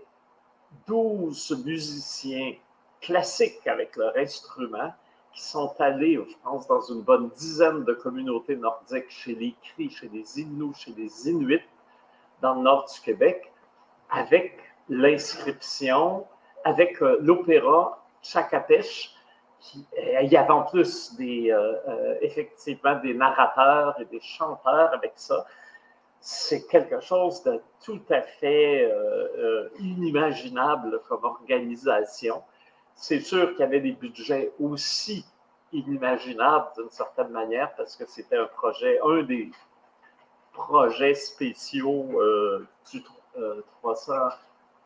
[0.87, 2.55] 12 musiciens
[3.01, 4.93] classiques avec leur instrument
[5.33, 9.91] qui sont allés, je pense, dans une bonne dizaine de communautés nordiques, chez les Cris,
[9.91, 11.63] chez les Inuits, chez les Inuits,
[12.41, 13.53] dans le nord du Québec,
[14.11, 14.59] avec
[14.89, 16.27] l'inscription,
[16.65, 19.15] avec euh, l'opéra Chakapèche,
[19.77, 25.47] euh, il y avait en plus euh, effectivement des narrateurs et des chanteurs avec ça.
[26.21, 28.93] C'est quelque chose de tout à fait
[29.79, 32.43] inimaginable comme organisation.
[32.95, 35.25] C'est sûr qu'il y avait des budgets aussi
[35.73, 39.51] inimaginables d'une certaine manière parce que c'était un projet, un des
[40.53, 42.09] projets spéciaux
[42.91, 43.03] du
[43.81, 44.13] 300,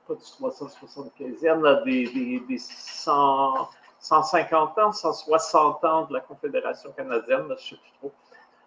[0.06, 3.68] pas du 375e, des, des, des 100
[4.02, 8.12] 150 ans, 160 ans de la Confédération canadienne, je ne sais plus trop,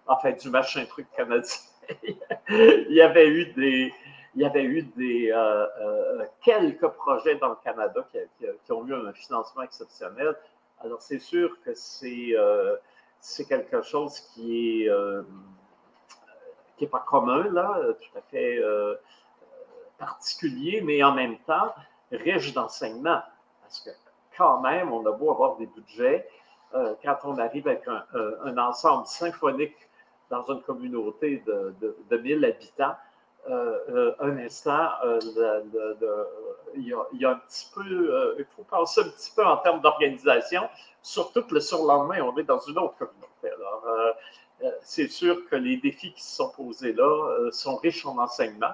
[0.07, 1.57] enfin du machin truc canadien.
[2.49, 3.93] il y avait eu des,
[4.36, 8.93] il y avait eu des, euh, euh, quelques projets dans le Canada qui, ont eu
[8.93, 10.36] un financement exceptionnel.
[10.79, 12.75] Alors, c'est sûr que c'est euh,
[13.47, 14.91] quelque chose qui est,
[16.75, 18.61] qui est pas commun, là, tout à fait
[19.97, 21.73] particulier, mais en même temps
[22.11, 23.21] riche d'enseignement.
[23.61, 23.89] Parce que
[24.38, 26.27] quand même, on a beau avoir des budgets,
[26.73, 29.77] quand on arrive avec un, ensemble symphonique
[30.43, 31.75] dans une communauté de,
[32.09, 32.95] de, 1000 habitants,
[33.49, 34.89] euh, euh, un instant,
[36.75, 40.63] il, y a, un petit peu, il faut penser un petit peu en termes d'organisation,
[41.01, 43.49] surtout que le surlendemain, on est dans une autre communauté.
[43.49, 43.83] Alors,
[44.81, 48.73] c'est sûr que les défis qui se sont posés là sont riches en enseignement.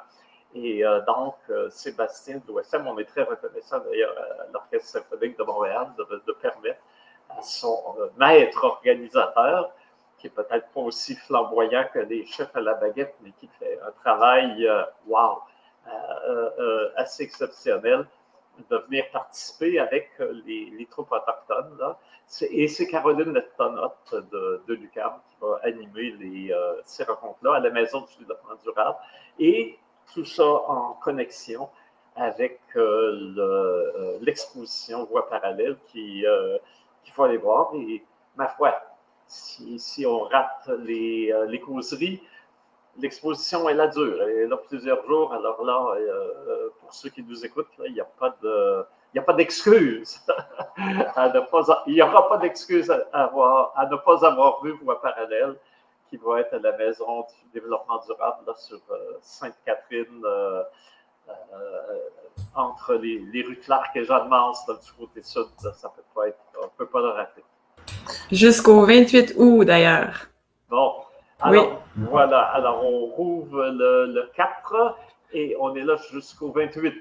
[0.53, 5.38] Et euh, donc, euh, Sébastien de l'OSM, on est très reconnaissant d'ailleurs à l'Orchestre symphonique
[5.38, 6.82] de Montréal de, permettre
[7.30, 9.72] à son euh, maître organisateur,
[10.22, 13.80] qui est peut-être pas aussi flamboyant que les chefs à la baguette, mais qui fait
[13.82, 14.69] un travail,
[15.07, 15.39] wow,
[16.95, 18.07] assez exceptionnel,
[18.69, 20.11] de venir participer avec
[20.45, 21.95] les, troupes autochtones.
[22.51, 26.53] Et c'est Caroline Lettonotte de, de l'UQAM qui va animer
[26.86, 28.97] ces rencontres-là à la Maison du développement durable.
[29.39, 29.80] Et
[30.13, 31.69] tout ça en connexion
[32.15, 36.57] avec euh, euh, l'exposition Voix parallèle euh,
[37.03, 37.72] qu'il faut aller voir.
[37.76, 38.03] Et
[38.36, 38.76] ma foi,
[39.32, 42.22] si, on rate les, les causeries,
[43.00, 44.22] l'exposition est là dure.
[44.24, 45.34] Elle est là plusieurs jours.
[45.34, 45.96] Alors là,
[46.80, 48.36] pour ceux qui nous écoutent, il n'y a pas.
[49.14, 50.22] Il n'y d'excuse
[50.78, 53.30] il n'y aura pas d'excuse à,
[53.92, 55.58] ne pas avoir vu Voix parallèle
[56.12, 60.64] qui va être à la Maison du développement durable sur euh, Sainte-Catherine, euh,
[61.30, 62.00] euh,
[62.54, 65.48] entre les, rues Clark et Jeanne-Mance, du côté sud.
[65.74, 67.44] Ça peut pas être, on ne peut pas le rater.
[68.32, 70.28] Jusqu'au 28 août, d'ailleurs.
[70.70, 70.93] Bon.
[71.39, 72.39] Alors, voilà.
[72.39, 74.95] Alors, on rouvre le, le 4
[75.34, 76.93] et on est là jusqu'au 28.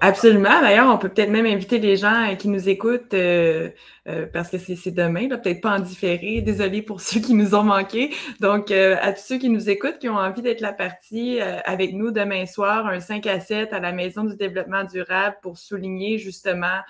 [0.00, 0.60] Absolument.
[0.60, 3.70] D'ailleurs, on peut peut-être même inviter les gens euh, qui nous écoutent euh,
[4.08, 6.40] euh, parce que c'est demain, peut-être pas en différé.
[6.40, 8.10] Désolée pour ceux qui nous ont manqué.
[8.40, 12.10] Donc, à tous ceux qui nous écoutent, qui ont envie d'être la partie avec nous
[12.10, 16.80] demain soir, un 5 à 7 à la Maison du développement durable pour souligner justement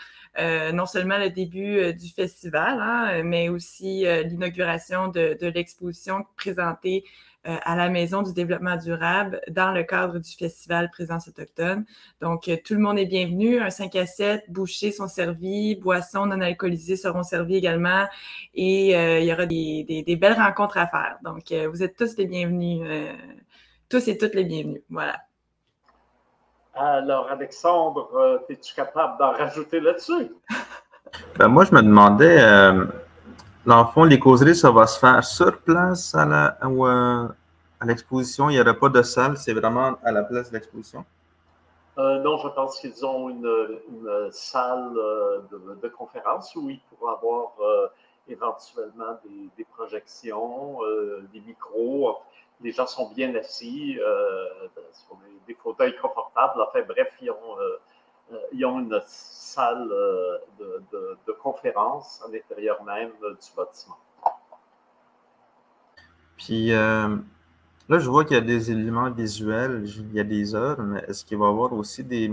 [0.73, 7.05] non seulement le début du festival, hein, mais aussi l'inauguration de, de l'exposition présentée
[7.47, 11.87] euh, à la Maison du développement durable dans le cadre du festival Présence autochtone.
[12.21, 13.61] Donc, euh, tout le monde est bienvenu.
[13.61, 18.05] Un 5 à 7, bouchées sont servis, boissons non alcoolisées seront servies également
[18.53, 21.17] et euh, il y aura des, des, belles rencontres à faire.
[21.25, 22.87] Donc, vous êtes tous les bienvenus,
[23.89, 24.83] tous et toutes les bienvenus.
[24.91, 25.17] Voilà.
[26.75, 30.31] Alors, Alexandre, es-tu capable d'en rajouter là-dessus?
[31.39, 32.39] Ben, moi, je me demandais,
[33.67, 37.29] dans le fond, les causeries, ça va se faire sur place à euh,
[37.85, 38.49] l'exposition.
[38.49, 41.05] Il n'y aura pas de salle, c'est vraiment à la place de l'exposition.
[41.99, 45.41] Euh, non, je pense qu'ils ont une, salle euh,
[45.83, 47.53] de, conférence où ils pourront avoir
[48.29, 49.19] éventuellement
[49.57, 50.79] des, projections,
[51.33, 52.19] des micros.
[52.63, 53.99] Les gens sont bien assis,
[54.93, 56.63] sur des, fauteuils confortables.
[56.63, 57.57] Enfin, bref, ils ont,
[58.53, 60.39] ils ont une salle euh,
[60.91, 63.99] de, conférence à l'intérieur même du bâtiment.
[66.37, 67.17] Puis, euh,
[67.91, 71.05] Là, je vois qu'il y a des éléments visuels, il y a des heures, mais
[71.09, 72.31] est-ce qu'il va y avoir aussi des,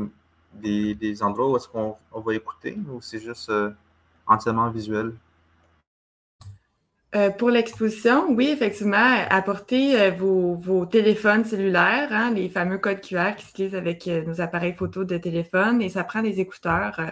[1.23, 3.71] endroits où est-ce qu'on va écouter ou c'est juste euh,
[4.27, 5.13] entièrement visuel?
[7.17, 13.35] Euh, pour l'exposition, oui, effectivement, apportez euh, vos, téléphones cellulaires, hein, les fameux codes QR
[13.35, 17.11] qui se lisent avec nos appareils photo de téléphone, et ça prend des écouteurs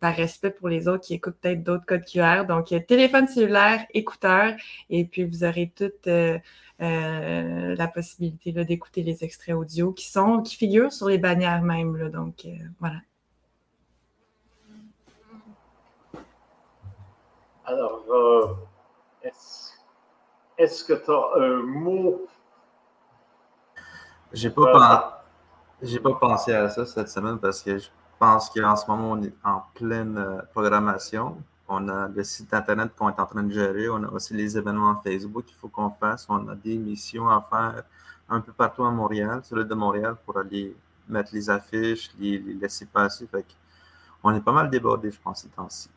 [0.00, 2.44] par respect pour les autres qui écoutent peut-être d'autres codes QR.
[2.46, 4.54] Donc, téléphone cellulaire, écouteurs,
[4.88, 6.08] et puis vous aurez toutes
[6.80, 12.10] euh, la possibilité d'écouter les extraits audio qui sont qui figurent sur les bannières même.
[12.10, 12.96] Donc, euh, voilà.
[17.64, 18.04] Alors,
[19.24, 19.30] euh,
[20.58, 22.26] est-ce que tu as un mot?
[24.32, 25.24] J'ai pas,
[25.82, 29.22] j'ai pas pensé à ça cette semaine parce que je pense qu'en ce moment, on
[29.22, 31.36] est en pleine programmation.
[31.68, 33.88] On a le site Internet qu'on est en train de gérer.
[33.88, 36.26] On a aussi les événements Facebook qu'il faut qu'on fasse.
[36.28, 37.84] On a des missions à faire
[38.28, 40.76] un peu partout à Montréal, sur l'île de Montréal, pour aller
[41.08, 43.28] mettre les affiches, les, laisser passer.
[44.22, 45.90] on est pas mal débordé, je pense, ces temps-ci.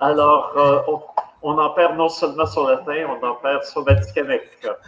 [0.00, 1.02] Alors, euh, on
[1.50, 4.42] en perd non seulement sur le latin, on en perd sur Vaticanec.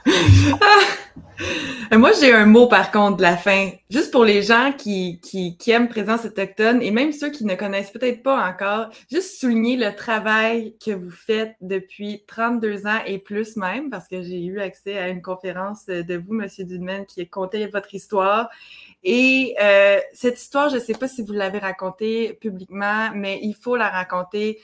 [1.92, 5.20] Moi, j'ai un mot par contre de la fin, juste pour les gens qui,
[5.68, 9.94] aiment Présence autochtone et même ceux qui ne connaissent peut-être pas encore, juste souligner le
[9.94, 14.98] travail que vous faites depuis 32 ans et plus même, parce que j'ai eu accès
[14.98, 18.48] à une conférence de vous, Monsieur Dudman, qui conté votre histoire.
[19.04, 23.54] Et euh, cette histoire, je ne sais pas si vous l'avez racontée publiquement, mais il
[23.54, 24.58] faut la raconter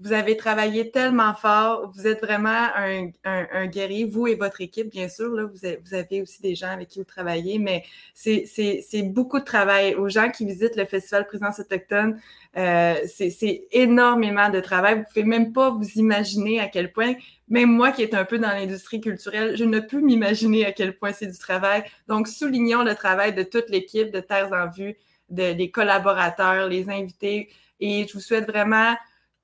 [0.00, 1.90] vous avez travaillé tellement fort.
[1.92, 5.28] Vous êtes vraiment un, un, guerrier, vous et votre équipe, bien sûr.
[5.30, 7.82] Là, vous, avez, vous avez aussi des gens avec qui vous travaillez, mais
[8.14, 9.96] c'est beaucoup de travail.
[9.96, 12.20] Aux gens qui visitent le Festival Présence autochtone,
[12.56, 14.98] euh, c'est énormément de travail.
[14.98, 17.14] Vous pouvez même pas vous imaginer à quel point,
[17.48, 20.96] même moi qui est un peu dans l'industrie culturelle, je ne peux m'imaginer à quel
[20.96, 21.82] point c'est du travail.
[22.06, 24.96] Donc, soulignons le travail de toute l'équipe de Terres en Vue,
[25.30, 27.48] de, des collaborateurs, les invités.
[27.80, 28.94] Et je vous souhaite vraiment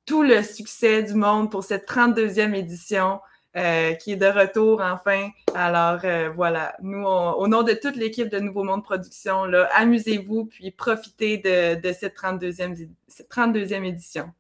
[0.07, 3.21] tout le succès du monde pour cette 32e édition
[3.57, 5.29] euh, qui est de retour enfin.
[5.55, 9.45] Alors euh, voilà, nous, au nom de toute l'équipe de Nouveau Monde Production,
[9.75, 14.33] amusez-vous puis profitez de, cette 32e, cette 32e édition.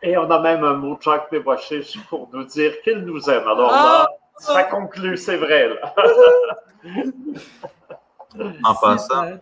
[0.00, 1.28] Et on a même un mot de Jacques
[2.08, 3.48] pour nous dire qu'il nous aime.
[3.48, 4.08] Alors là, ah!
[4.38, 5.68] ça conclut, c'est vrai.
[8.62, 9.40] en passant,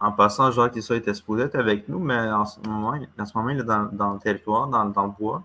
[0.00, 3.36] en passant, Jacques Issa était supposé être avec nous, mais en ce moment, en ce
[3.36, 5.42] moment il est dans, le territoire, dans, le bois.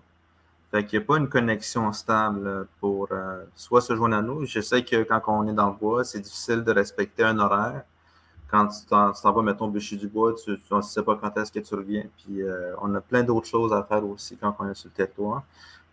[0.70, 4.44] Fait qu'il n'y a pas une connexion stable pour euh, soit se joindre à nous.
[4.44, 7.84] Je sais que quand on est dans le bois, c'est difficile de respecter un horaire.
[8.48, 11.60] Quand tu t'en, vas, mettons, bûcher du bois, tu ne sais pas quand est-ce que
[11.60, 12.04] tu reviens.
[12.18, 14.94] Puis euh, on a plein d'autres choses à faire aussi quand on est sur le
[14.94, 15.42] territoire.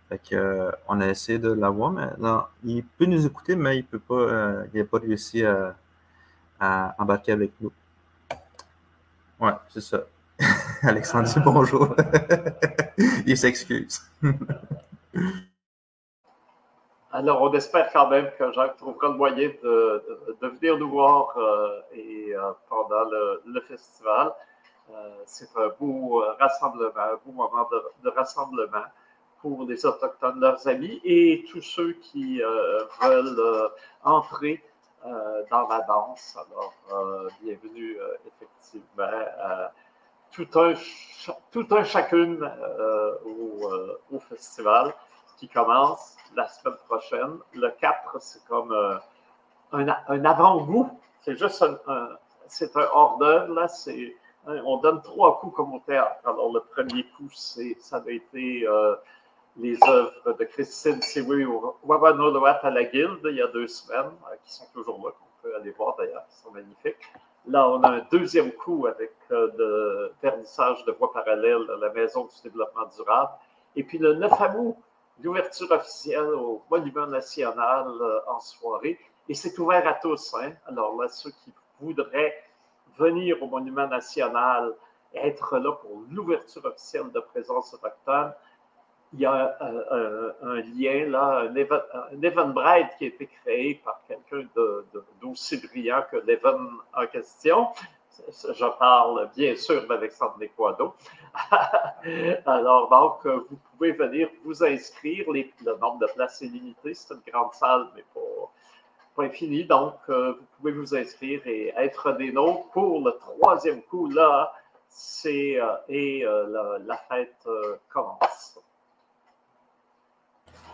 [0.09, 3.78] Fait que, euh, on a essayé de l'avoir, mais non, il peut nous écouter, mais
[3.78, 7.72] il peut pas, il n'a pas réussi à embarquer avec nous.
[9.41, 10.01] Ouais, c'est ça.
[10.83, 11.95] Alexandre bonjour.
[13.25, 13.99] Il s'excuse.
[17.11, 20.03] Alors, on espère quand même que Jacques trouvera le moyen de,
[20.41, 23.03] venir nous voir euh, et, euh, pendant
[23.45, 24.31] le, festival.
[24.91, 27.67] Euh, c'est un beau rassemblement, un beau moment
[28.03, 28.85] de, rassemblement
[29.41, 32.41] pour les Autochtones, leurs amis et tous ceux qui
[33.01, 33.71] veulent
[34.03, 34.63] entrer
[35.49, 36.37] dans la danse.
[36.37, 39.03] Alors, euh, bienvenue euh, effectivement
[40.31, 40.73] tout un,
[41.51, 42.49] tout un chacune
[44.11, 44.93] au, festival
[45.37, 47.37] qui commence la semaine prochaine.
[47.53, 48.73] Le 4, c'est comme
[49.73, 50.89] un, un avant-goût.
[51.21, 52.09] C'est juste un,
[52.47, 53.67] c'est un hors d'œuvre, là.
[53.67, 56.21] C'est, on donne trois coups comme au théâtre.
[56.23, 58.65] Alors, le premier coup, c'est, ça avait été
[59.57, 61.45] les œuvres de Christine Siwi
[61.83, 65.41] Wawanoloat à la Guilde il y a deux semaines, euh, qui sont toujours là, qu'on
[65.47, 67.11] peut aller voir d'ailleurs, qui sont magnifiques.
[67.47, 71.91] Là, on a un deuxième coup avec euh, le vernissage de voies parallèles à la
[71.91, 73.31] Maison du développement durable.
[73.75, 74.75] Et puis le 9 août,
[75.21, 78.99] l'ouverture officielle au Monument national euh, en soirée.
[79.27, 80.33] Et c'est ouvert à tous.
[80.35, 80.51] Hein?
[80.67, 82.35] Alors là, ceux qui voudraient
[82.97, 84.75] venir au Monument national,
[85.13, 88.33] être là pour l'ouverture officielle de présence autochtone,
[89.14, 89.57] il y a
[90.41, 94.47] un, lien là, un, Eventbrite qui a été créé par quelqu'un
[95.22, 97.68] d'aussi brillant que l'Even en question.
[98.30, 100.93] Je parle bien sûr d'Alexandre Nequado.
[102.45, 105.26] Alors, donc, vous pouvez venir vous inscrire.
[105.30, 106.93] le nombre de places est limité.
[106.93, 109.66] C'est une grande salle, mais pas, infini.
[109.66, 114.53] Donc, vous pouvez vous inscrire et être des nôtres pour le troisième coup là.
[114.93, 118.59] C'est, euh, et euh, la, fête euh, commence.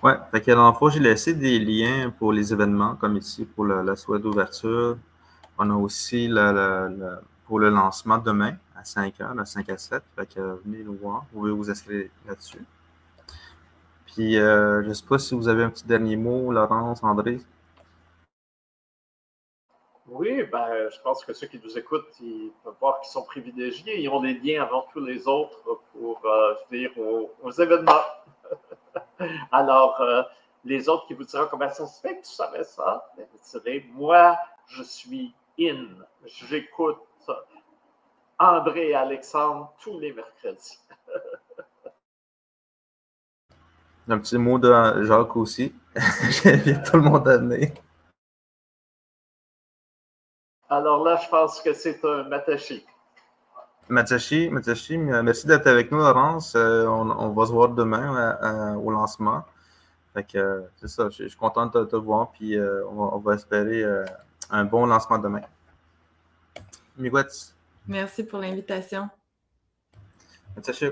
[0.03, 3.45] Ouais, fait que dans le fond, j'ai laissé des liens pour les événements, comme ici
[3.45, 4.97] pour la soirée d'ouverture.
[5.57, 6.29] On a aussi
[7.45, 10.03] pour le lancement demain à 5 h, à 5 à 7.
[10.15, 12.63] Fait que venez nous voir, vous pouvez vous inscrire là-dessus.
[14.05, 17.39] Puis, euh, je ne sais pas si vous avez un petit dernier mot, Laurence, André.
[20.07, 24.01] Oui, ben, je pense que ceux qui nous écoutent, ils peuvent voir qu'ils sont privilégiés.
[24.01, 25.59] Ils ont des liens avant tous les autres
[25.91, 28.01] pour euh, venir aux, événements.
[29.51, 30.23] Alors, euh,
[30.65, 33.39] les autres qui vous diront comment ça se fait que tu savais ça, ben, vous
[33.59, 34.37] direz, moi,
[34.67, 35.87] je suis in.
[36.25, 36.99] J'écoute
[38.39, 40.79] André et Alexandre tous les mercredis.
[44.09, 45.75] Un petit mot de Jacques aussi.
[45.95, 47.71] J'invite tout le monde à venir.
[50.69, 52.85] Alors là, je pense que c'est un Matashi.
[53.89, 56.55] Matashi, Matashi, merci d'être avec nous, Laurence.
[56.55, 59.45] Euh, on, va se voir demain euh, au lancement.
[60.13, 63.85] Fait que c'est ça, je, suis content de te, voir, puis euh, on, va, espérer
[64.49, 65.41] un bon lancement demain.
[66.97, 67.55] Miigwetz.
[67.87, 69.09] Merci pour l'invitation.
[70.55, 70.87] Matashi.